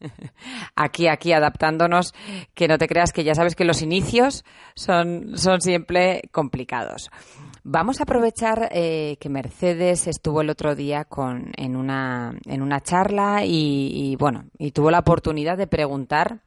[0.74, 2.14] aquí, aquí, adaptándonos,
[2.54, 7.10] que no te creas que ya sabes que los inicios son, son siempre complicados.
[7.64, 12.80] Vamos a aprovechar eh, que Mercedes estuvo el otro día con, en, una, en una
[12.80, 16.40] charla y, y, bueno, y tuvo la oportunidad de preguntar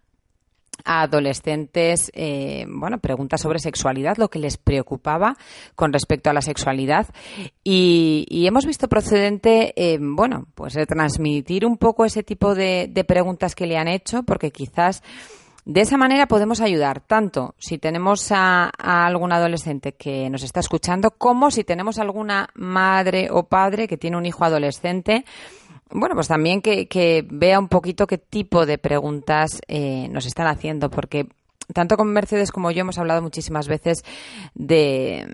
[0.84, 5.38] a adolescentes, eh, bueno, preguntas sobre sexualidad, lo que les preocupaba
[5.74, 7.08] con respecto a la sexualidad.
[7.64, 13.56] Y, y hemos visto procedente, eh, bueno, pues transmitir un poco ese tipo de preguntas
[13.56, 15.02] que le han hecho, porque quizás
[15.66, 21.12] de esa manera podemos ayudar tanto si tenemos a, algún adolescente que nos está escuchando,
[21.12, 25.26] como si tenemos alguna madre o padre que tiene un hijo adolescente
[25.92, 30.90] bueno, pues también que, vea un poquito qué tipo de preguntas eh, nos están haciendo,
[30.90, 31.28] porque
[31.74, 34.04] tanto con Mercedes como yo hemos hablado muchísimas veces
[34.56, 35.28] de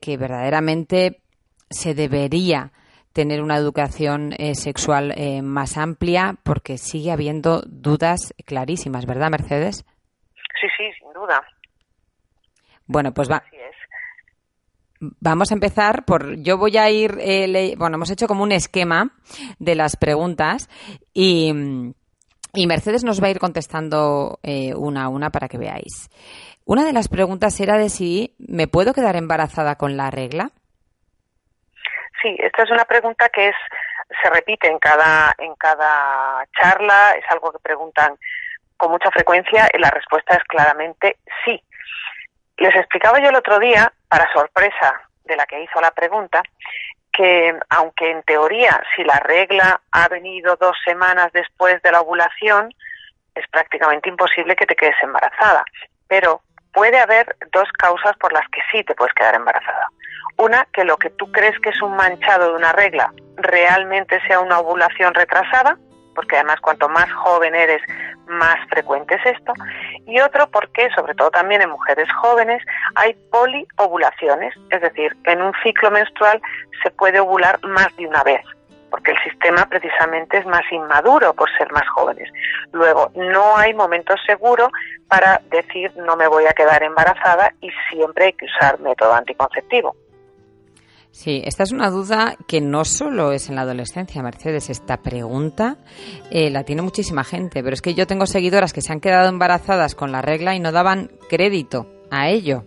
[0.00, 1.22] que verdaderamente
[1.70, 2.72] se debería
[3.16, 9.86] tener una educación eh, sexual eh, más amplia, porque sigue habiendo dudas clarísimas, ¿verdad, Mercedes?
[10.60, 11.40] Sí, sí, sin duda.
[12.86, 13.42] Bueno, pues va.
[15.00, 16.36] Vamos a empezar por.
[16.42, 17.16] Yo voy a ir.
[17.20, 19.12] Eh, le, bueno, hemos hecho como un esquema
[19.58, 20.68] de las preguntas
[21.14, 21.54] y,
[22.52, 26.10] y Mercedes nos va a ir contestando eh, una a una para que veáis.
[26.66, 30.52] Una de las preguntas era de si me puedo quedar embarazada con la regla.
[32.22, 33.56] Sí, esta es una pregunta que es
[34.22, 37.12] se repite en cada en cada charla.
[37.12, 38.16] Es algo que preguntan
[38.76, 41.62] con mucha frecuencia y la respuesta es claramente sí.
[42.58, 46.42] Les explicaba yo el otro día, para sorpresa de la que hizo la pregunta,
[47.12, 52.72] que aunque en teoría si la regla ha venido dos semanas después de la ovulación,
[53.34, 55.64] es prácticamente imposible que te quedes embarazada.
[56.08, 56.42] Pero
[56.76, 59.88] puede haber dos causas por las que sí te puedes quedar embarazada.
[60.36, 64.40] Una, que lo que tú crees que es un manchado de una regla realmente sea
[64.40, 65.78] una ovulación retrasada,
[66.14, 67.80] porque además cuanto más joven eres,
[68.26, 69.54] más frecuente es esto.
[70.04, 72.62] Y otro porque, sobre todo también en mujeres jóvenes,
[72.94, 76.42] hay poliovulaciones, es decir, en un ciclo menstrual
[76.82, 78.42] se puede ovular más de una vez
[78.96, 82.30] porque el sistema precisamente es más inmaduro por ser más jóvenes.
[82.72, 84.70] Luego, no hay momento seguro
[85.06, 89.94] para decir no me voy a quedar embarazada y siempre hay que usar método anticonceptivo.
[91.10, 94.70] Sí, esta es una duda que no solo es en la adolescencia, Mercedes.
[94.70, 95.76] Esta pregunta
[96.30, 99.28] eh, la tiene muchísima gente, pero es que yo tengo seguidoras que se han quedado
[99.28, 102.64] embarazadas con la regla y no daban crédito a ello.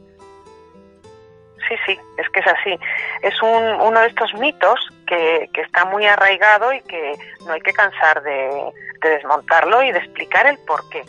[1.67, 2.79] Sí, sí, es que es así.
[3.21, 7.13] es un, uno de estos mitos que, que, está muy arraigado y que
[7.45, 11.01] no hay que cansar de, de desmontarlo y de explicar el por qué.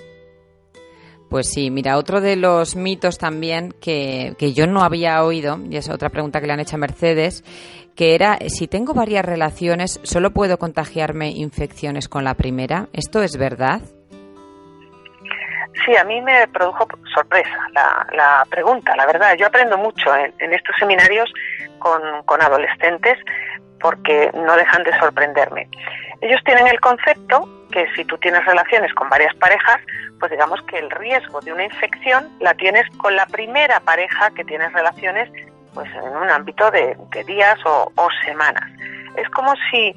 [1.28, 5.76] Pues sí, mira, otro de los mitos también que, que, yo no había oído, y
[5.76, 7.44] es otra pregunta que le han hecho a Mercedes,
[7.94, 12.88] que era, si tengo varias relaciones, ¿solo puedo contagiarme infecciones con la primera?
[12.92, 13.80] ¿Esto es verdad?
[15.86, 19.36] Sí, a mí me produjo sorpresa la, la pregunta, la verdad.
[19.38, 21.32] Yo aprendo mucho en, en estos seminarios
[21.78, 23.18] con, con adolescentes
[23.80, 25.68] porque no dejan de sorprenderme.
[26.20, 29.80] Ellos tienen el concepto que si tú tienes relaciones con varias parejas,
[30.18, 34.44] pues digamos que el riesgo de una infección la tienes con la primera pareja que
[34.44, 35.30] tienes relaciones
[35.74, 38.64] pues en un ámbito de, días o, semanas.
[39.16, 39.94] Es como si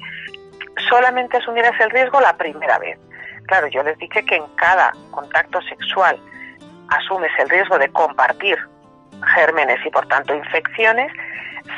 [0.88, 2.98] solamente asumieras el riesgo la primera vez.
[3.46, 6.18] Claro, yo les dije que en cada contacto sexual
[6.88, 8.56] asumes el riesgo de compartir
[9.34, 11.12] gérmenes y por tanto infecciones,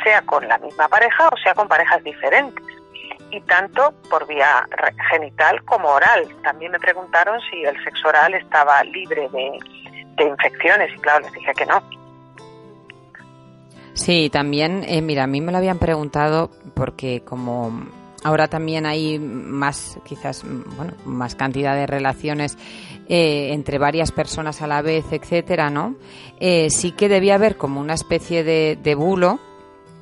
[0.02, 2.64] sea con la misma pareja o sea con parejas diferentes.
[3.30, 4.66] Y tanto por vía
[5.10, 6.28] genital como oral.
[6.42, 11.52] También me preguntaron si el sexo oral estaba libre de, infecciones y claro, les dije
[11.52, 11.82] que no.
[13.94, 17.72] Sí, también, eh, mira, a mí me lo habían preguntado porque como
[18.26, 20.42] ahora también hay más, quizás,
[20.76, 22.58] bueno, más cantidad de relaciones
[23.08, 25.94] eh, entre varias personas a la vez, etcétera, ¿no?
[26.40, 29.38] Eh, sí que debía haber como una especie de, de, bulo,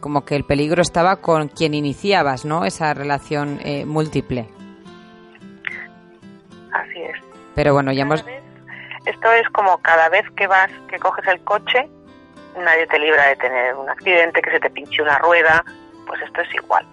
[0.00, 2.64] como que el peligro estaba con quien iniciabas, ¿no?
[2.64, 4.48] Esa relación eh, múltiple.
[6.72, 7.22] Así es.
[7.54, 8.24] Pero bueno, ya hemos...
[8.24, 8.42] Vez,
[9.04, 11.90] esto es como cada vez que vas, que coges el coche,
[12.56, 15.62] nadie te libra de tener un accidente, que se te pinche una rueda,
[16.06, 16.86] pues esto es igual.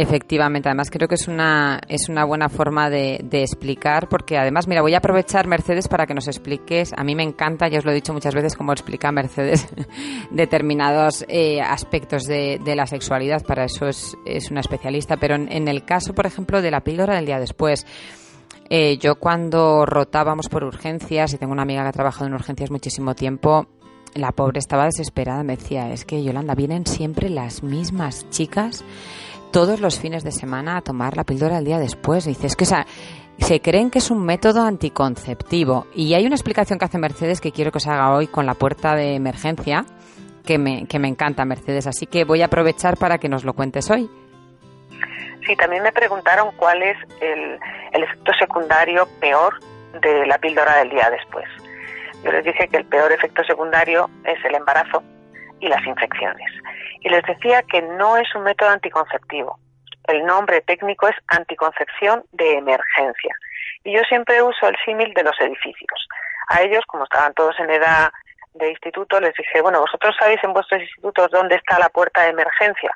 [0.00, 4.68] Efectivamente, además creo que es una, es una buena forma de, de, explicar, porque además,
[4.68, 6.92] mira, voy a aprovechar, Mercedes, para que nos expliques.
[6.96, 9.66] A mí me encanta, ya os lo he dicho muchas veces, cómo explica Mercedes
[10.30, 15.16] determinados eh, aspectos de, de, la sexualidad, para eso es, es una especialista.
[15.16, 17.84] Pero en, en, el caso, por ejemplo, de la píldora del día después,
[18.70, 22.70] eh, yo cuando rotábamos por urgencias, y tengo una amiga que ha trabajado en urgencias
[22.70, 23.66] muchísimo tiempo,
[24.14, 28.84] la pobre estaba desesperada, me decía, es que Yolanda, vienen siempre las mismas chicas
[29.50, 32.24] todos los fines de semana a tomar la píldora el día después.
[32.24, 32.86] Dices que o sea,
[33.38, 35.86] se creen que es un método anticonceptivo.
[35.94, 38.54] Y hay una explicación que hace Mercedes que quiero que os haga hoy con la
[38.54, 39.84] puerta de emergencia,
[40.44, 41.86] que me, que me encanta, Mercedes.
[41.86, 44.10] Así que voy a aprovechar para que nos lo cuentes hoy.
[45.46, 47.58] Sí, también me preguntaron cuál es el,
[47.92, 49.58] el efecto secundario peor
[50.02, 51.46] de la píldora del día después.
[52.22, 55.02] Yo les dije que el peor efecto secundario es el embarazo
[55.60, 56.46] y las infecciones
[57.00, 59.58] y les decía que no es un método anticonceptivo.
[60.06, 63.34] El nombre técnico es anticoncepción de emergencia.
[63.84, 66.08] Y yo siempre uso el símil de los edificios.
[66.48, 68.10] A ellos, como estaban todos en edad
[68.54, 72.30] de instituto, les dije, bueno, vosotros sabéis en vuestros institutos dónde está la puerta de
[72.30, 72.90] emergencia.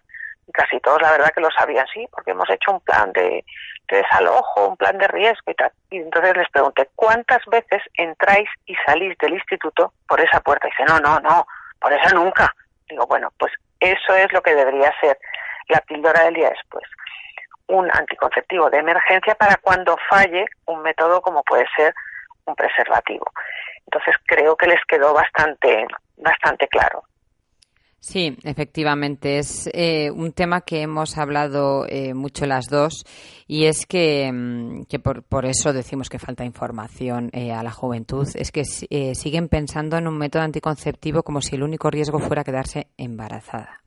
[0.48, 3.44] Y casi todos, la verdad, que lo sabían, sí, porque hemos hecho un plan de,
[3.88, 5.70] de desalojo, un plan de riesgo y tal.
[5.90, 10.66] Y entonces les pregunté, ¿cuántas veces entráis y salís del instituto por esa puerta?
[10.66, 11.46] Y dice, no, no, no,
[11.80, 12.52] por esa nunca.
[12.88, 15.18] Digo, bueno, pues eso es lo que debería ser
[15.68, 16.84] la píldora del día después.
[17.66, 21.94] Un anticonceptivo de emergencia para cuando falle un método como puede ser
[22.44, 23.24] un preservativo.
[23.86, 27.02] Entonces creo que les quedó bastante, bastante claro.
[28.02, 29.38] Sí, efectivamente.
[29.38, 33.04] Es eh, un tema que hemos hablado eh, mucho las dos
[33.46, 37.70] y es que, mm, que por, por, eso decimos que falta información eh, a la
[37.70, 38.26] juventud.
[38.34, 42.42] Es que eh, siguen pensando en un método anticonceptivo como si el único riesgo fuera
[42.42, 43.84] quedarse embarazada.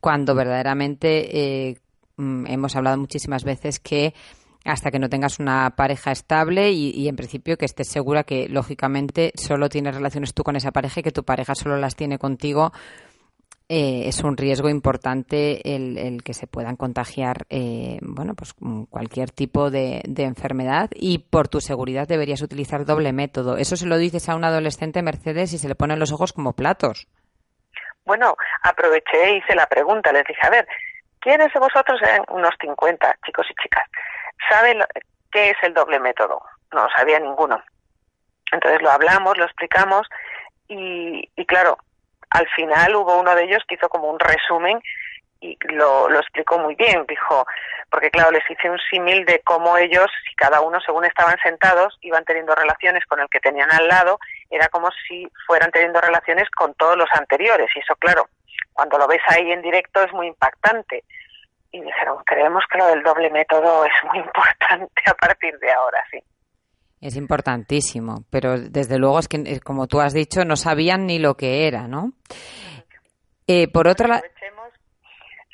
[0.00, 1.78] Cuando verdaderamente eh,
[2.16, 4.14] mm, hemos hablado muchísimas veces que
[4.64, 8.48] hasta que no tengas una pareja estable y, y, en principio que estés segura que
[8.48, 12.18] lógicamente solo tienes relaciones tú con esa pareja y que tu pareja solo las tiene
[12.18, 12.72] contigo
[13.68, 18.54] eh, es un riesgo importante el, el que se puedan contagiar eh, bueno pues
[18.90, 23.56] cualquier tipo de, de, enfermedad y por tu seguridad deberías utilizar doble método.
[23.56, 26.52] Eso se lo dices a un adolescente Mercedes y se le ponen los ojos como
[26.52, 27.08] platos.
[28.04, 30.68] Bueno aproveché e hice la pregunta les dije a ver
[31.18, 33.82] quiénes de vosotros eran unos 50 chicos y chicas
[34.48, 34.78] saben
[35.32, 36.40] qué es el doble método
[36.72, 37.60] no sabía ninguno.
[38.52, 40.06] Entonces lo hablamos lo explicamos
[40.68, 41.78] y, y claro
[42.30, 44.80] al final hubo uno de ellos que hizo como un resumen
[45.40, 47.04] y lo, lo explicó muy bien.
[47.08, 47.46] Dijo,
[47.90, 51.96] porque claro, les hice un símil de cómo ellos, si cada uno según estaban sentados,
[52.00, 54.18] iban teniendo relaciones con el que tenían al lado,
[54.50, 57.70] era como si fueran teniendo relaciones con todos los anteriores.
[57.74, 58.28] Y eso, claro,
[58.72, 61.04] cuando lo ves ahí en directo es muy impactante.
[61.72, 66.02] Y dijeron, creemos que lo del doble método es muy importante a partir de ahora,
[66.10, 66.22] sí.
[67.00, 71.34] Es importantísimo, pero desde luego es que, como tú has dicho, no sabían ni lo
[71.36, 72.12] que era, ¿no?
[73.46, 74.22] Eh, por otra lado...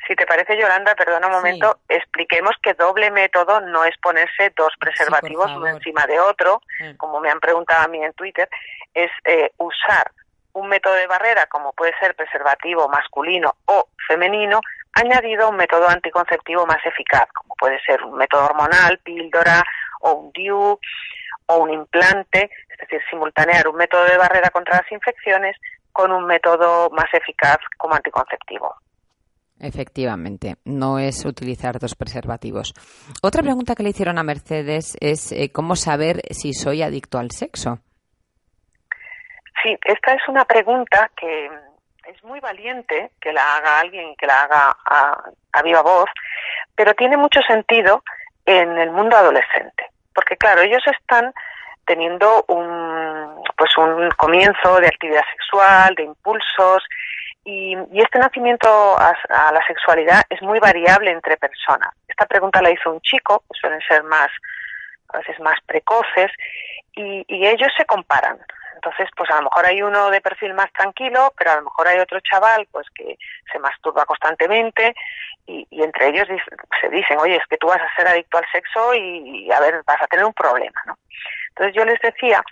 [0.07, 4.73] Si te parece, Yolanda, perdona un momento, expliquemos que doble método no es ponerse dos
[4.79, 6.61] preservativos uno encima de otro,
[6.97, 8.49] como me han preguntado a mí en Twitter,
[8.93, 10.11] es eh, usar
[10.55, 14.61] un método de barrera, como puede ser preservativo masculino o femenino,
[14.95, 19.63] añadido a un método anticonceptivo más eficaz, como puede ser un método hormonal, píldora
[20.01, 20.79] o un DIU
[21.53, 25.57] o un implante, es decir, simultanear un método de barrera contra las infecciones
[25.93, 28.75] con un método más eficaz como anticonceptivo.
[29.61, 32.75] Efectivamente, no es utilizar dos preservativos.
[33.23, 37.31] Otra pregunta que le hicieron a Mercedes es eh, cómo saber si soy adicto al
[37.31, 37.79] sexo.
[39.63, 41.47] Sí, esta es una pregunta que
[42.09, 46.11] es muy valiente que la haga alguien que la haga a, a viva voz,
[46.75, 48.03] pero tiene mucho sentido
[48.45, 51.33] en el mundo adolescente, porque claro, ellos están
[51.87, 56.83] teniendo un pues un comienzo de actividad sexual, de impulsos
[57.45, 59.15] y, este nacimiento a,
[59.53, 61.91] la sexualidad es muy variable entre personas.
[62.07, 64.29] Esta pregunta la hizo un chico, suelen ser más,
[65.09, 66.31] a veces más precoces,
[66.95, 68.39] y, ellos se comparan.
[68.75, 71.89] Entonces, pues a lo mejor hay uno de perfil más tranquilo, pero a lo mejor
[71.89, 73.17] hay otro chaval, pues que
[73.51, 74.95] se masturba constantemente
[75.47, 76.29] y, entre ellos
[76.81, 79.61] se dicen, oye, es que tú vas a ser adicto al sexo y, y, a
[79.61, 80.97] ver, vas a tener un problema, ¿no?
[81.51, 82.43] Entonces yo les decía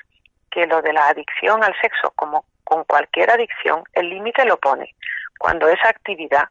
[0.50, 4.94] que lo de la adicción al sexo, como con cualquier adicción, el límite lo pone
[5.38, 6.44] cuando esa actividad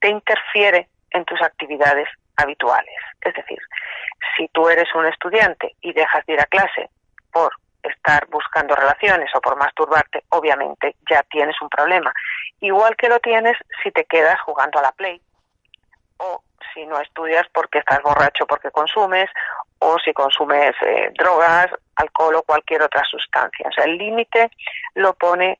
[0.00, 2.94] te interfiere en tus actividades habituales.
[3.20, 3.58] Es decir,
[4.36, 6.88] si tú eres un estudiante y dejas de ir a clase
[7.32, 7.52] por
[7.82, 12.12] estar buscando relaciones o por masturbarte, obviamente ya tienes un problema.
[12.60, 15.20] Igual que lo tienes si te quedas jugando a la Play
[16.18, 16.42] o
[16.74, 19.28] si no estudias porque estás borracho porque consumes
[19.78, 23.66] o si consumes eh, drogas, alcohol o cualquier otra sustancia.
[23.68, 24.50] O sea, el límite
[24.94, 25.58] lo pone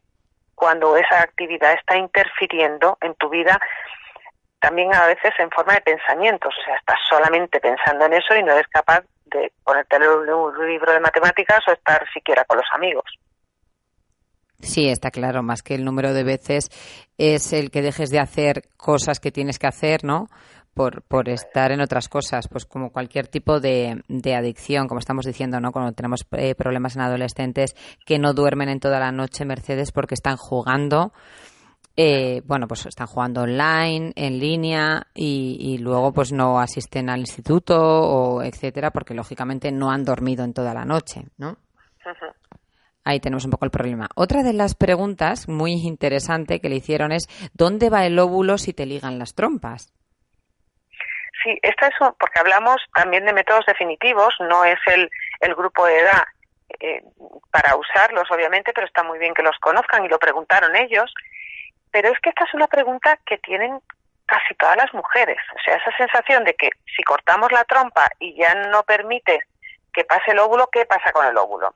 [0.55, 3.59] cuando esa actividad está interfiriendo en tu vida
[4.61, 8.43] también a veces en forma de pensamientos, o sea, estás solamente pensando en eso y
[8.43, 9.03] no eres capaz
[9.33, 13.05] de ponerte un libro de matemáticas o estar siquiera con los amigos.
[14.61, 16.68] Sí, está claro, más que el número de veces
[17.16, 20.28] es el que dejes de hacer cosas que tienes que hacer, ¿no?
[20.74, 25.26] por, por estar en otras cosas, pues como cualquier tipo de, de adicción, como estamos
[25.26, 25.72] diciendo, ¿no?
[25.72, 27.74] Cuando tenemos eh, problemas en adolescentes
[28.07, 31.12] que no duermen en toda la noche, Mercedes, porque están jugando.
[32.03, 37.20] Eh, bueno, pues están jugando online, en línea y, y, luego pues no asisten al
[37.20, 41.59] instituto o etcétera porque lógicamente no han dormido en toda la noche, ¿no?
[43.05, 44.09] Ahí tenemos un poco el problema.
[44.14, 48.72] Otra de las preguntas muy interesante que le hicieron es ¿dónde va el óvulo si
[48.72, 49.92] te ligan las trompas?
[51.44, 56.01] Sí, esta es porque hablamos también de métodos definitivos, no es el, el grupo de
[56.01, 56.24] edad
[56.80, 57.03] eh,
[57.51, 61.12] para usarlos, obviamente, pero está muy bien que los conozcan y lo preguntaron ellos.
[61.93, 63.80] Pero es que esta es una pregunta que tienen
[64.26, 65.38] casi todas las mujeres.
[65.57, 69.41] O sea, esa sensación de que si cortamos la trompa y ya no permite
[69.93, 71.74] que pase el óvulo, ¿qué pasa con el óvulo?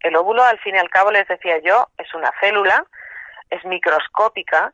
[0.00, 2.84] El óvulo, al fin y al cabo, les decía yo, es una célula,
[3.50, 4.70] es microscópica,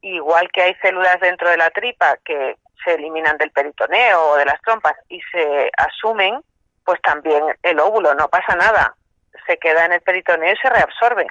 [0.00, 4.46] igual que hay células dentro de la tripa que se eliminan del peritoneo o de
[4.46, 6.40] las trompas y se asumen,
[6.84, 8.94] pues también el óvulo, no pasa nada,
[9.46, 11.26] se queda en el peritoneo y se reabsorbe.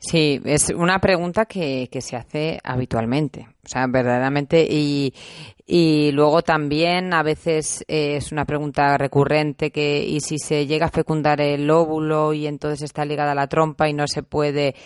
[0.00, 5.12] Sí, es una pregunta que, que se hace habitualmente, o sea, verdaderamente, y,
[5.66, 10.86] y luego también a veces eh, es una pregunta recurrente que, y si se llega
[10.86, 14.76] a fecundar el óvulo y entonces está ligada a la trompa y no se puede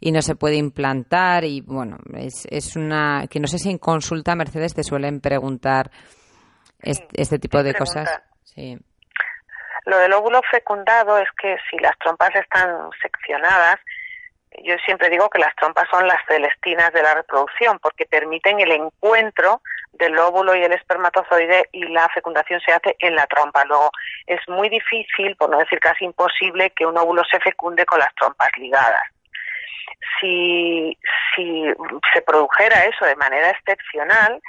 [0.00, 3.78] y no se puede implantar y bueno, es, es una que no sé si en
[3.78, 5.90] consulta Mercedes te suelen preguntar
[6.80, 8.10] este tipo de cosas.
[8.42, 8.76] Sí.
[9.84, 13.76] Lo del óvulo fecundado es que si las trompas están seccionadas,
[14.64, 18.72] yo siempre digo que las trompas son las celestinas de la reproducción porque permiten el
[18.72, 23.64] encuentro del óvulo y el espermatozoide y la fecundación se hace en la trompa.
[23.64, 23.90] Luego
[24.26, 28.14] es muy difícil, por no decir casi imposible, que un óvulo se fecunde con las
[28.14, 29.02] trompas ligadas
[30.20, 30.96] si,
[31.34, 31.64] si
[32.14, 34.40] se produjera eso de manera excepcional,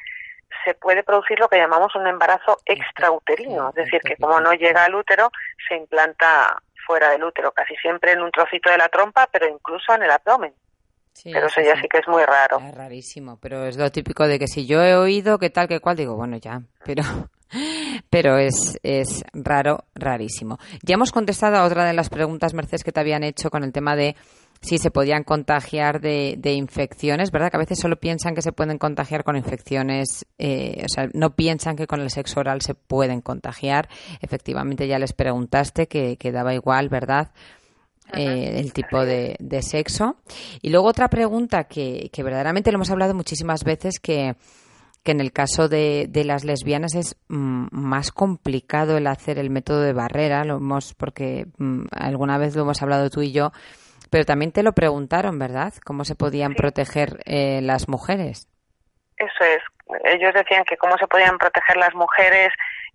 [0.63, 4.85] se puede producir lo que llamamos un embarazo extrauterino, es decir, que como no llega
[4.85, 5.29] al útero,
[5.67, 9.93] se implanta fuera del útero, casi siempre en un trocito de la trompa, pero incluso
[9.93, 10.53] en el abdomen.
[11.23, 12.59] pero eso ya sí que es muy raro.
[12.59, 15.79] Es rarísimo, pero es lo típico de que si yo he oído que tal, que
[15.79, 17.03] cual, digo, bueno, ya, pero
[18.09, 20.57] pero es, es raro, rarísimo.
[20.81, 23.71] Ya hemos contestado a otra de las preguntas, Mercedes, que te habían hecho con el
[23.71, 24.15] tema de
[24.63, 27.51] si se podían contagiar de, de, infecciones, ¿verdad?
[27.51, 31.35] Que a veces solo piensan que se pueden contagiar con infecciones, eh, o sea, no
[31.35, 33.89] piensan que con el sexo oral se pueden contagiar.
[34.21, 37.31] Efectivamente, ya les preguntaste que, que daba igual, ¿verdad?
[38.13, 40.17] eh, el tipo de, sexo.
[40.61, 44.35] Y luego otra pregunta que, que verdaderamente lo hemos hablado muchísimas veces que
[45.03, 49.49] que en el caso de, de las lesbianas es mm, más complicado el hacer el
[49.49, 53.51] método de barrera, lo hemos, porque mm, alguna vez lo hemos hablado tú y yo,
[54.13, 55.73] pero también te lo preguntaron, ¿verdad?
[55.83, 58.47] ¿Cómo se podían proteger eh, las mujeres?
[59.17, 59.63] Eso es.
[60.05, 62.49] Ellos decían que cómo se podían proteger las mujeres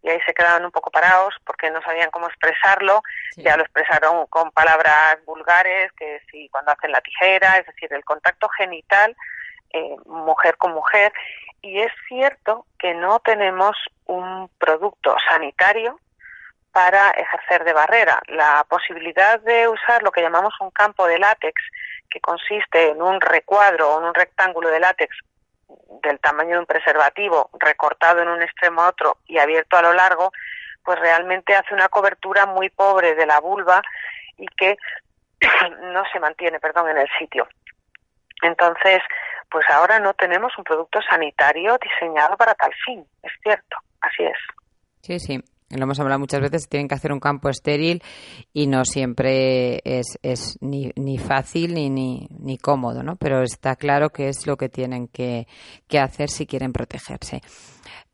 [0.05, 3.03] y ahí se quedaban un poco parados porque no sabían cómo expresarlo.
[3.37, 8.05] Ya lo expresaron con palabras vulgares, que si cuando hacen la tijera, es decir, el
[8.05, 9.17] contacto genital
[9.73, 11.13] eh, mujer con mujer
[11.63, 15.99] y es cierto que no tenemos un producto sanitario
[16.73, 18.21] para ejercer de barrera.
[18.29, 21.61] La posibilidad de usar lo que llamamos un campo de látex,
[22.11, 25.15] que consiste en un recuadro o en un rectángulo de látex
[26.03, 29.93] del tamaño de un preservativo, recortado en un extremo a otro y abierto a lo
[29.93, 30.33] largo,
[30.85, 33.83] pues realmente hace una cobertura muy pobre de la vulva
[34.39, 34.77] y que
[35.93, 37.47] no se mantiene, perdón, en el sitio.
[38.43, 39.03] Entonces,
[39.51, 44.39] pues ahora no tenemos un producto sanitario diseñado para tal fin, es cierto, así es.
[45.03, 45.43] Sí, sí.
[45.71, 48.03] Lo hemos hablado muchas veces, tienen que hacer un campo estéril
[48.55, 53.17] y no siempre es, es ni, ni fácil ni, ni, ni, cómodo, ¿no?
[53.17, 55.47] Pero está claro que es lo que tienen que,
[55.87, 57.43] que hacer si quieren protegerse.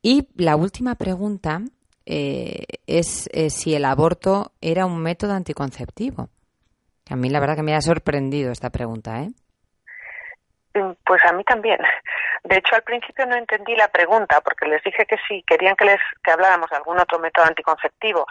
[0.03, 1.63] Y la última pregunta
[2.07, 6.29] eh, es eh, si el aborto era un método anticonceptivo.
[7.09, 9.33] A mí la verdad que me ha sorprendido esta pregunta, ¿eh?
[10.75, 11.79] Mm, pues a mí también.
[12.45, 15.85] De hecho, al principio no entendí la pregunta porque les dije que si querían que
[15.87, 18.27] les que habláramos de algún otro método anticonceptivo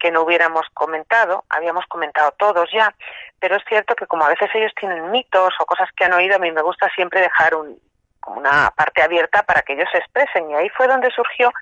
[0.00, 2.92] que no hubiéramos comentado, habíamos comentado todos ya,
[3.38, 6.34] pero es cierto que como a veces ellos tienen mitos o cosas que han oído,
[6.34, 7.78] a mí me gusta siempre dejar un,
[8.18, 11.52] como una parte abierta para que ellos se expresen y ahí fue donde surgió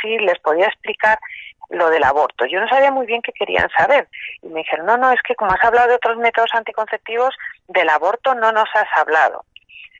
[0.00, 1.18] si les podía explicar
[1.70, 2.46] lo del aborto.
[2.46, 4.08] Yo no sabía muy bien qué querían saber
[4.42, 7.34] y me dijeron, no, no, es que como has hablado de otros métodos anticonceptivos,
[7.66, 9.44] del aborto no nos has hablado.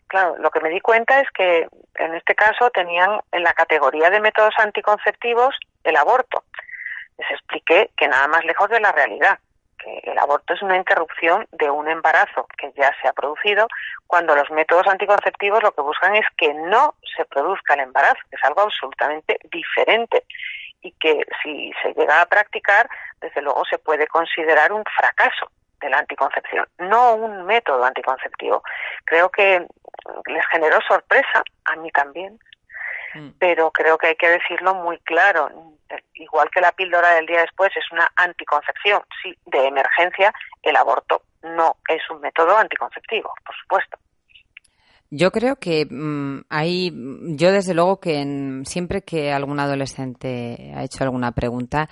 [0.08, 4.08] Claro, lo que me di cuenta es que en este caso tenían en la categoría
[4.08, 5.54] de métodos anticonceptivos
[5.84, 6.44] el aborto.
[7.18, 9.38] Les expliqué que nada más lejos de la realidad,
[9.78, 13.68] que el aborto es una interrupción de un embarazo que ya se ha producido,
[14.06, 18.36] cuando los métodos anticonceptivos lo que buscan es que no se produzca el embarazo, que
[18.36, 20.24] es algo absolutamente diferente
[20.80, 22.88] y que si se llega a practicar,
[23.20, 25.50] desde luego se puede considerar un fracaso
[25.80, 28.62] de la anticoncepción, no un método anticonceptivo.
[29.04, 29.66] Creo que
[30.26, 32.38] les generó sorpresa, a mí también,
[33.14, 33.30] mm.
[33.38, 35.50] pero creo que hay que decirlo muy claro.
[36.14, 41.22] Igual que la píldora del día después es una anticoncepción, sí, de emergencia, el aborto
[41.42, 43.98] no es un método anticonceptivo, por supuesto.
[45.10, 46.92] Yo creo que mm, hay,
[47.36, 51.88] yo desde luego que siempre que algún adolescente ha hecho alguna pregunta,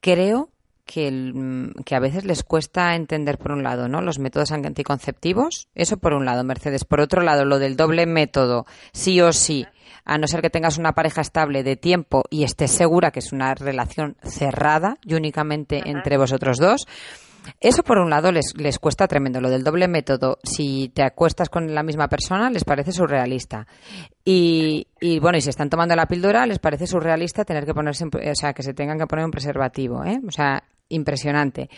[0.00, 0.50] creo
[0.84, 4.00] que, mm, que, a veces les cuesta entender por un lado, ¿no?
[4.00, 6.84] Los métodos anticonceptivos, eso por un lado, Mercedes.
[6.84, 9.66] Por otro lado, lo del doble método, sí o sí,
[10.04, 13.32] a no ser que tengas una pareja estable de tiempo y estés segura que es
[13.32, 16.86] una relación cerrada y únicamente entre vosotros dos.
[17.60, 19.40] Eso por un lado les, les cuesta tremendo.
[19.40, 23.66] Lo del doble método, si te acuestas con la misma persona, les parece surrealista.
[24.24, 28.06] Y, y bueno, y si están tomando la píldora, les parece surrealista tener que ponerse,
[28.06, 30.20] o sea, que se tengan que poner un preservativo, ¿eh?
[30.26, 31.70] O sea, impresionante.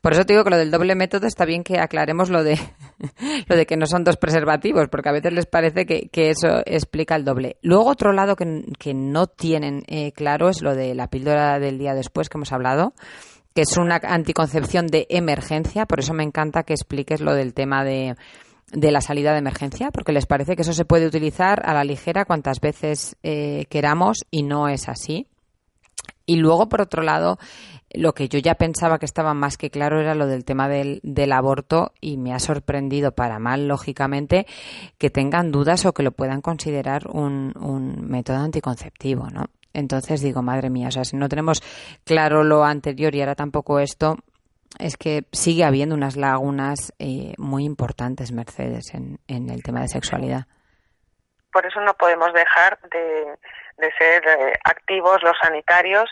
[0.00, 2.58] Por eso te digo que lo del doble método está bien que aclaremos lo de
[3.48, 7.16] lo de que no son dos preservativos, porque a veces les parece que, eso explica
[7.16, 7.56] el doble.
[7.62, 11.78] Luego otro lado que, que no tienen eh, claro es lo de la píldora del
[11.78, 12.94] día después que hemos hablado,
[13.54, 17.84] que es una anticoncepción de emergencia, por eso me encanta que expliques lo del tema
[17.84, 18.14] de,
[18.72, 21.84] de la salida de emergencia, porque les parece que eso se puede utilizar a la
[21.84, 25.26] ligera cuantas veces eh, queramos y no es así.
[26.26, 27.38] Y luego, por otro lado,
[27.92, 31.00] lo que yo ya pensaba que estaba más que claro era lo del tema del,
[31.02, 34.46] del, aborto y me ha sorprendido para mal, lógicamente,
[34.98, 39.46] que tengan dudas o que lo puedan considerar un, un método anticonceptivo, ¿no?
[39.72, 41.62] Entonces digo, madre mía, o sea, si no tenemos
[42.04, 44.16] claro lo anterior y ahora tampoco esto,
[44.78, 49.88] es que sigue habiendo unas lagunas eh, muy importantes, Mercedes, en, en, el tema de
[49.88, 50.46] sexualidad.
[51.52, 53.36] Por eso no podemos dejar de,
[53.78, 56.08] de ser eh, activos los sanitarios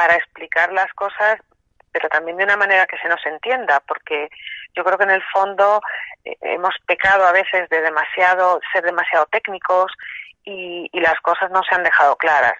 [0.00, 1.38] para explicar las cosas,
[1.92, 4.30] pero también de una manera que se nos entienda, porque
[4.74, 5.82] yo creo que en el fondo
[6.24, 9.92] eh, hemos pecado a veces de demasiado ser demasiado técnicos
[10.42, 12.54] y, y, las cosas no se han dejado claras.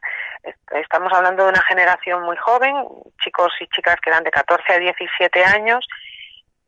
[0.70, 2.74] Estamos hablando de una generación muy joven,
[3.24, 5.86] chicos y chicas que dan de 14 a 17 años,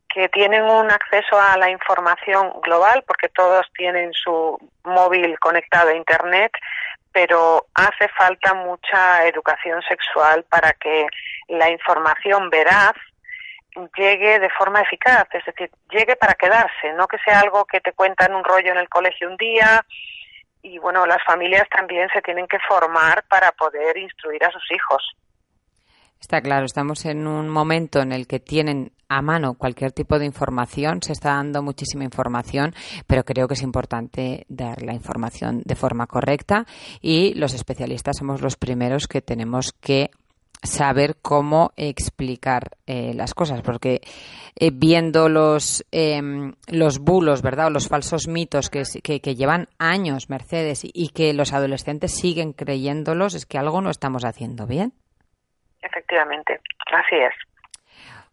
[0.08, 5.96] que tienen un acceso a la información global porque todos tienen su móvil conectado a
[5.96, 6.52] Internet,
[7.12, 11.06] pero hace falta mucha educación sexual para que
[11.48, 12.94] la información veraz
[13.96, 17.92] llegue de forma eficaz, es decir, llegue para quedarse, no que sea algo que te
[17.92, 19.84] cuentan un rollo en el colegio un día
[20.62, 25.16] y bueno, las familias también se tienen que formar para poder instruir a sus hijos.
[26.20, 30.24] Está claro, estamos en un momento en el que tienen a mano cualquier tipo de
[30.24, 32.74] información, se está dando muchísima información,
[33.06, 36.64] pero creo que es importante dar la información de forma correcta
[37.00, 40.10] y los especialistas somos los primeros que tenemos que
[40.62, 44.00] saber cómo explicar eh, las cosas, porque
[44.54, 47.66] eh, viendo los, em, los bulos, ¿verdad?
[47.66, 53.34] O los falsos mitos que, que, llevan años, Mercedes, y que los adolescentes siguen creyéndolos,
[53.34, 54.92] es que algo no estamos haciendo bien.
[55.82, 56.60] Efectivamente,
[56.92, 57.34] así es.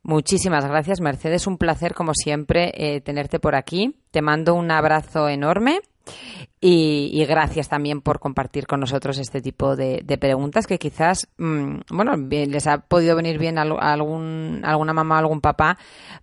[0.03, 1.47] Muchísimas gracias, Mercedes.
[1.47, 3.99] Un placer, como siempre, eh, tenerte por aquí.
[4.11, 5.81] Te mando un abrazo enorme
[6.61, 12.15] y, gracias también por compartir con nosotros este tipo de, preguntas que quizás, mm, bueno,
[12.17, 15.77] les ha podido venir bien a, algún, alguna mamá o algún papá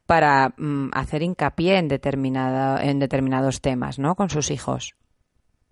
[0.06, 4.14] para mm, hacer hincapié en, determinada, en determinados temas, ¿no?
[4.14, 4.94] Con sus hijos.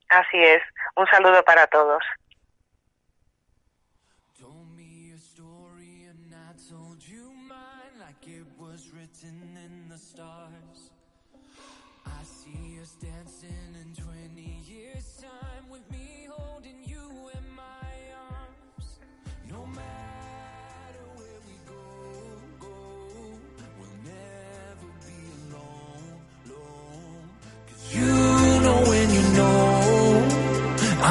[0.09, 0.63] Así es.
[0.97, 2.03] Un saludo para todos.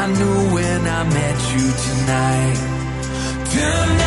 [0.03, 2.59] I knew when I met you tonight.
[3.51, 4.02] Tonight,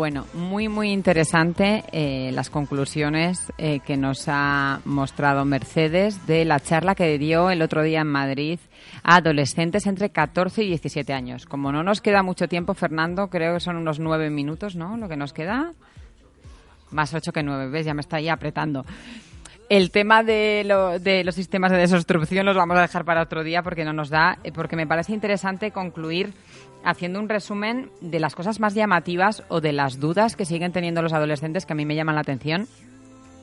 [0.00, 6.58] Bueno, muy, muy interesante eh, las conclusiones eh, que nos ha mostrado Mercedes de la
[6.58, 8.58] charla que dio el otro día en Madrid
[9.02, 11.44] a adolescentes entre 14 y 17 años.
[11.44, 14.96] Como no nos queda mucho tiempo, Fernando, creo que son unos nueve minutos, ¿no?
[14.96, 15.72] Lo que nos queda.
[16.90, 17.84] Más ocho que nueve, ¿ves?
[17.84, 18.86] Ya me está ahí apretando.
[19.68, 23.62] El tema de, de, los sistemas de desobstrucción los vamos a dejar para otro día
[23.62, 26.32] porque no nos da, eh, porque me parece interesante concluir
[26.84, 31.02] haciendo un resumen de las cosas más llamativas o de las dudas que siguen teniendo
[31.02, 32.66] los adolescentes que a mí me llaman la atención.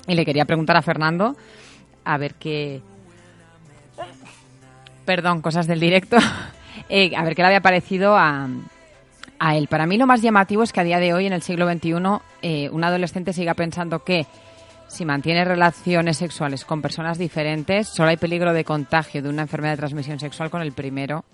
[0.08, 1.36] Y le quería preguntar a Fernando
[2.06, 2.82] a ver qué...
[5.06, 6.18] Perdón, cosas del directo.
[6.90, 8.48] Eh, a ver qué le había parecido a,
[9.40, 9.68] a él.
[9.68, 11.92] Para mí lo más llamativo es que a día de hoy, en el siglo XXI,
[12.44, 14.26] eh, un adolescente siga pensando que
[14.88, 19.74] si mantiene relaciones sexuales con personas diferentes, solo hay peligro de contagio de una enfermedad
[19.74, 21.26] de transmisión sexual con el primero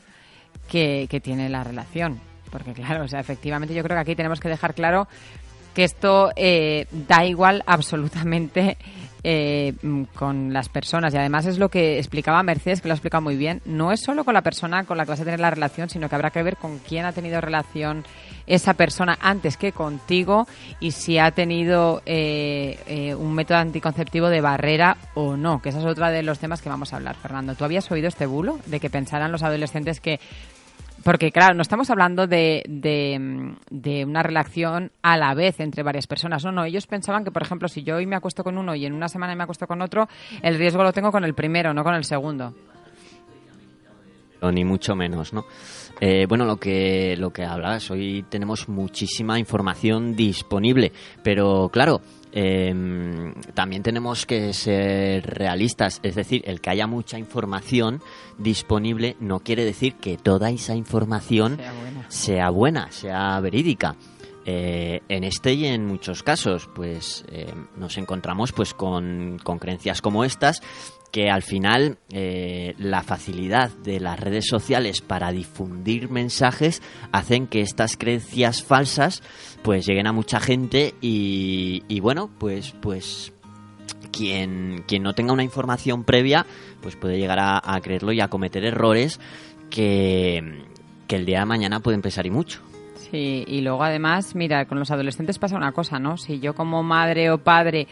[0.73, 2.19] que, tiene la relación.
[2.49, 5.07] Porque claro, o sea, efectivamente yo creo que aquí tenemos que dejar claro
[5.75, 8.77] que esto eh, da igual absolutamente
[9.23, 9.73] eh,
[10.15, 11.13] con las personas.
[11.13, 13.61] Y además es lo que explicaba Mercedes, que lo ha explicado muy bien.
[13.65, 16.09] No es solo con la persona con la que vas a tener la relación, sino
[16.09, 18.03] que habrá que ver con quién ha tenido relación
[18.45, 20.47] esa persona antes que contigo
[20.79, 25.85] y si ha tenido eh, un método anticonceptivo de barrera o no, que esa es
[25.85, 27.55] otra de los temas que vamos a hablar, Fernando.
[27.55, 30.19] ¿Tú habías oído este bulo de que pensaran los adolescentes que
[31.03, 36.43] porque, claro, no estamos hablando de, de, una relación a la vez entre varias personas.
[36.45, 36.63] No, no.
[36.63, 39.09] Ellos pensaban que, por ejemplo, si yo hoy me acuesto con uno y en una
[39.09, 40.07] semana me acuesto con otro,
[40.41, 42.53] el riesgo lo tengo con el primero, no con el segundo.
[44.41, 45.45] Ni mucho menos, ¿no?
[46.01, 50.91] Eh, bueno, lo que, lo que hablas, hoy tenemos muchísima información disponible,
[51.23, 52.01] pero claro,
[52.35, 58.01] Em, también tenemos que ser realistas, es decir, el que haya mucha información
[58.39, 61.59] disponible no quiere decir que toda esa información
[62.07, 63.95] sea buena, sea, verídica.
[64.45, 70.01] Eh, en este y en muchos casos, pues eh, nos encontramos pues con, con creencias
[70.01, 70.61] como estas
[71.13, 76.81] que al final eh, la facilidad de las redes sociales para difundir mensajes
[77.11, 79.21] hacen que estas creencias falsas
[79.61, 83.31] pues lleguen a mucha gente y, bueno pues pues
[84.11, 86.47] quien, quien no tenga una información previa
[86.81, 89.19] pues puede llegar a, creerlo y a cometer errores
[89.69, 90.63] que,
[91.07, 92.72] que el día de mañana pueden pesar y mucho.
[93.13, 96.17] Sí, y luego además, mira, con los adolescentes pasa una cosa, ¿no?
[96.17, 97.87] Si yo como madre o padre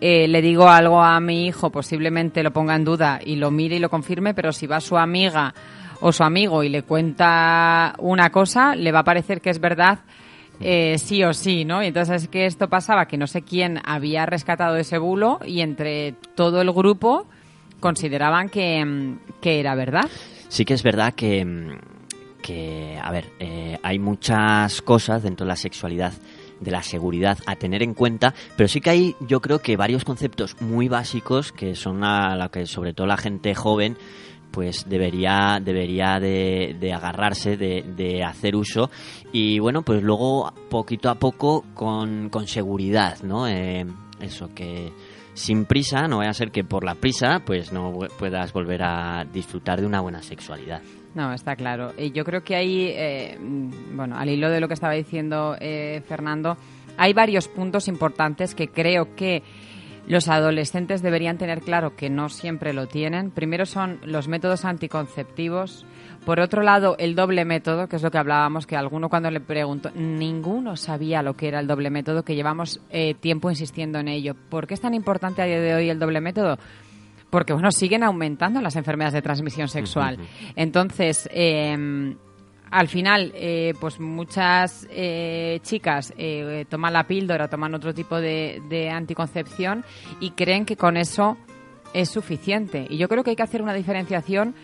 [0.00, 3.76] eh, le digo algo a mi hijo, posiblemente lo ponga en duda y lo mire
[3.76, 5.52] y lo confirme, pero si va su amiga
[6.00, 9.98] o su amigo y le cuenta una cosa, le va a parecer que es verdad
[10.60, 11.82] eh, sí o sí, ¿no?
[11.82, 15.60] Y entonces es que esto pasaba, que no sé quién había rescatado ese bulo y
[15.60, 17.26] entre todo el grupo
[17.80, 20.08] consideraban que, que era verdad.
[20.48, 21.93] Sí que es verdad que, mm,
[22.44, 26.12] que a ver, eh, hay muchas cosas dentro de la sexualidad
[26.60, 30.04] de la seguridad a tener en cuenta, pero sí que hay yo creo que varios
[30.04, 33.96] conceptos muy básicos que son a lo que sobre todo la gente joven
[34.50, 38.90] pues debería debería de, de agarrarse de, de, hacer uso.
[39.32, 43.86] Y bueno pues luego poquito a poco con, con seguridad no eh,
[44.20, 44.92] eso que
[45.32, 49.24] sin prisa no vaya a ser que por la prisa pues no puedas volver a
[49.24, 50.82] disfrutar de una buena sexualidad
[51.14, 51.92] no, está claro.
[51.96, 56.02] Y yo creo que hay, eh, bueno, al hilo de lo que estaba diciendo eh,
[56.06, 56.56] Fernando,
[56.96, 59.42] hay varios puntos importantes que creo que
[60.06, 63.30] los adolescentes deberían tener claro que no siempre lo tienen.
[63.30, 65.86] Primero son los métodos anticonceptivos.
[66.26, 69.40] Por otro lado, el doble método, que es lo que hablábamos, que alguno cuando le
[69.40, 74.08] preguntó, ninguno sabía lo que era el doble método, que llevamos eh, tiempo insistiendo en
[74.08, 74.34] ello.
[74.34, 76.58] ¿Por qué es tan importante a día de hoy el doble método?
[77.34, 80.18] Porque, bueno, siguen aumentando las enfermedades de transmisión sexual.
[80.54, 82.14] Entonces, eh,
[82.70, 88.88] al final, eh, pues muchas eh, chicas eh, toman la píldora, toman otro tipo de,
[88.92, 89.84] anticoncepción
[90.20, 91.36] y creen que con eso
[91.92, 92.86] es suficiente.
[92.88, 94.54] Y yo creo que hay que hacer una diferenciación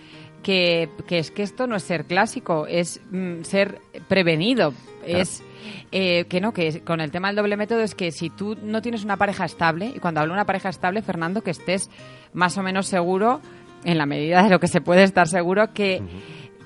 [0.43, 4.72] que, es que esto no es ser clásico, es mm, ser prevenido.
[5.05, 5.43] Es
[5.91, 9.03] que no, que con el tema del doble método es que si tú no tienes
[9.03, 11.91] una pareja estable, y cuando hablo de una pareja estable, Fernando, que estés
[12.34, 13.41] más o menos seguro,
[13.84, 16.03] en la medida de lo que se puede estar seguro, que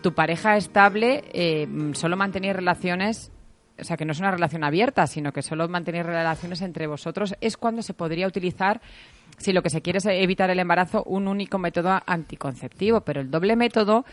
[0.02, 3.30] tu pareja estable eh, solo mantener relaciones
[3.78, 7.34] o sea, que no es una relación abierta, sino que solo mantener relaciones entre vosotros,
[7.40, 8.80] es cuando se podría utilizar,
[9.44, 13.02] si lo que se quiere es evitar el embarazo, un único método anticonceptivo.
[13.02, 14.04] Pero el doble método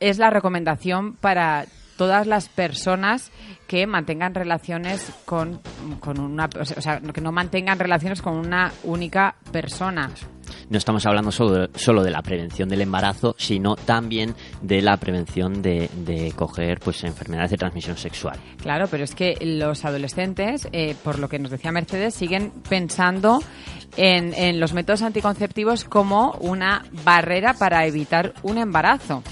[0.00, 1.66] es la recomendación para
[1.96, 3.30] todas las personas
[3.66, 5.60] que mantengan relaciones con,
[6.00, 10.10] con una, o sea, que no mantengan relaciones con una única persona
[10.68, 14.96] no estamos hablando solo de, solo de la prevención del embarazo, sino también de la
[14.96, 15.88] prevención de,
[16.36, 18.38] coger pues enfermedades de transmisión sexual.
[18.62, 23.42] Claro, pero es que los adolescentes, eh, por lo que nos decía Mercedes, siguen pensando
[23.96, 29.22] en, en los métodos anticonceptivos como una barrera para evitar un embarazo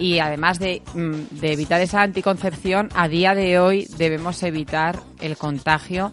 [0.00, 5.36] y además de, mm, de, evitar esa anticoncepción, a día de hoy debemos evitar el
[5.36, 6.12] contagio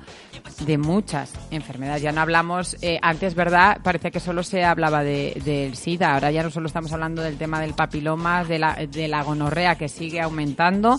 [0.66, 2.02] de muchas enfermedades.
[2.02, 3.80] Ya no hablamos, eh, antes, ¿verdad?
[3.84, 7.38] Parece que solo se hablaba del de, SIDA, ahora ya no solo estamos hablando del
[7.38, 10.98] tema del papiloma, de la, de la gonorrea que sigue aumentando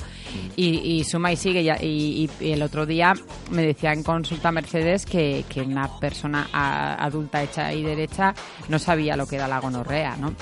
[0.57, 1.63] y, suma y sigue.
[1.83, 3.13] Y, el otro día
[3.51, 8.35] me decía en consulta Mercedes que, que una persona adulta hecha y derecha
[8.69, 10.35] no sabía lo que era la gonorrea, ¿no?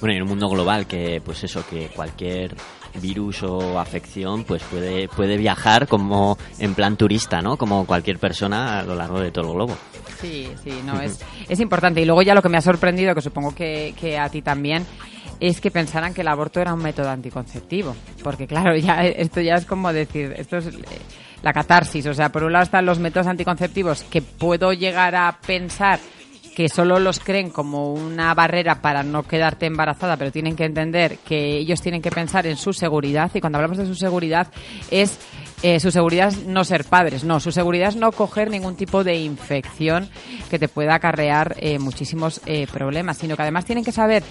[0.00, 2.56] Bueno, en un mundo global que, pues eso, que cualquier
[3.00, 7.56] virus o afección pues puede, puede viajar como en plan turista, ¿no?
[7.56, 9.76] Como cualquier persona a lo largo de todo el globo.
[10.20, 11.18] Sí, sí, no, es,
[11.48, 12.00] es importante.
[12.00, 14.86] Y luego ya lo que me ha sorprendido, que supongo que, que a ti también,
[15.42, 17.96] es que pensaran que el aborto era un método anticonceptivo.
[18.22, 20.72] Porque claro, ya esto ya es como decir, esto es eh,
[21.42, 22.06] la catarsis.
[22.06, 25.98] O sea, por un lado están los métodos anticonceptivos que puedo llegar a pensar
[26.54, 31.18] que solo los creen como una barrera para no quedarte embarazada, pero tienen que entender
[31.26, 34.48] que ellos tienen que pensar en su seguridad y cuando hablamos de su seguridad
[34.90, 35.18] es
[35.62, 39.02] eh, su seguridad es no ser padres, no, su seguridad es no coger ningún tipo
[39.02, 40.10] de infección
[40.50, 42.40] que te pueda acarrear eh, muchísimos
[42.70, 44.22] problemas, sino que además tienen que saber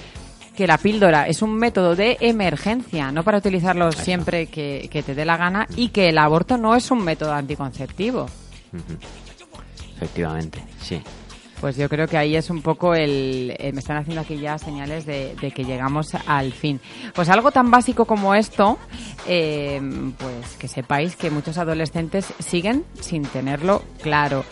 [0.62, 5.16] que la píldora es un método de emergencia, no para utilizarlo siempre que, que te
[5.16, 8.28] dé la gana, y que el aborto no es un método anticonceptivo.
[9.95, 11.01] Efectivamente, sí.
[11.59, 13.55] Pues yo creo que ahí es un poco el...
[13.57, 16.80] Eh, me están haciendo aquí ya señales de, que llegamos al fin.
[17.16, 18.78] Pues algo tan básico como esto,
[19.28, 19.82] eh,
[20.20, 24.45] pues que sepáis que muchos adolescentes siguen sin tenerlo claro.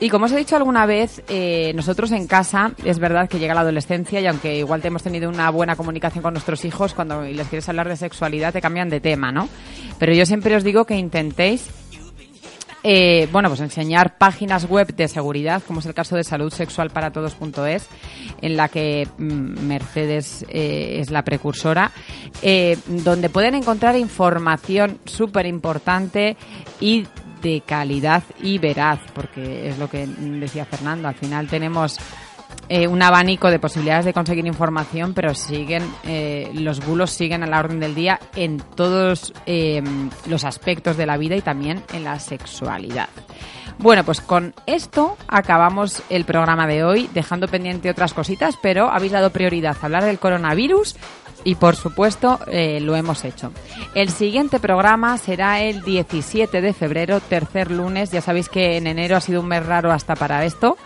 [0.00, 3.54] Y como os he dicho alguna vez, eh, nosotros en casa es verdad que llega
[3.54, 7.22] la adolescencia y aunque igual te hemos tenido una buena comunicación con nuestros hijos, cuando
[7.22, 9.48] les quieres hablar de sexualidad te cambian de tema, ¿no?
[9.98, 11.70] Pero yo siempre os digo que intentéis
[12.82, 17.88] eh, bueno, pues enseñar páginas web de seguridad, como es el caso de saludsexualparatodos.es,
[18.40, 21.92] en la que mm, Mercedes eh, es la precursora,
[22.42, 26.36] eh, donde pueden encontrar información súper importante
[26.80, 27.06] y
[27.40, 31.98] de calidad y veraz, porque es lo que decía Fernando, al final tenemos
[32.68, 37.46] eh, un abanico de posibilidades de conseguir información, pero siguen eh, los bulos siguen a
[37.46, 39.82] la orden del día en todos eh,
[40.26, 43.08] los aspectos de la vida y también en la sexualidad.
[43.78, 49.12] Bueno, pues con esto acabamos el programa de hoy, dejando pendiente otras cositas, pero habéis
[49.12, 50.96] dado prioridad a hablar del coronavirus
[51.44, 53.52] Y por supuesto eh, lo hemos hecho.
[53.94, 58.10] El siguiente programa será el 17 de febrero, tercer lunes.
[58.10, 60.76] Ya sabéis que en enero ha sido un mes raro hasta para esto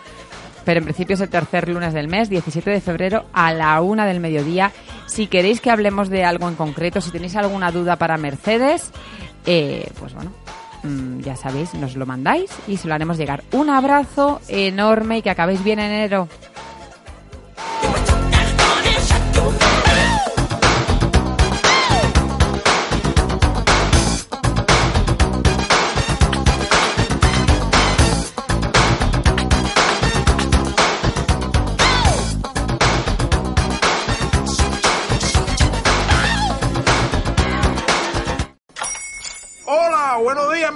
[0.65, 4.05] pero en principio es el tercer lunes del mes, 17 de febrero a la una
[4.05, 4.71] del mediodía.
[5.05, 8.91] Si queréis que hablemos de algo en concreto, si tenéis alguna duda para Mercedes,
[9.45, 10.31] eh, pues bueno,
[10.83, 13.43] mm, ya sabéis, nos lo mandáis y se lo haremos llegar.
[13.51, 16.27] Un abrazo enorme y que acabéis bien en enero.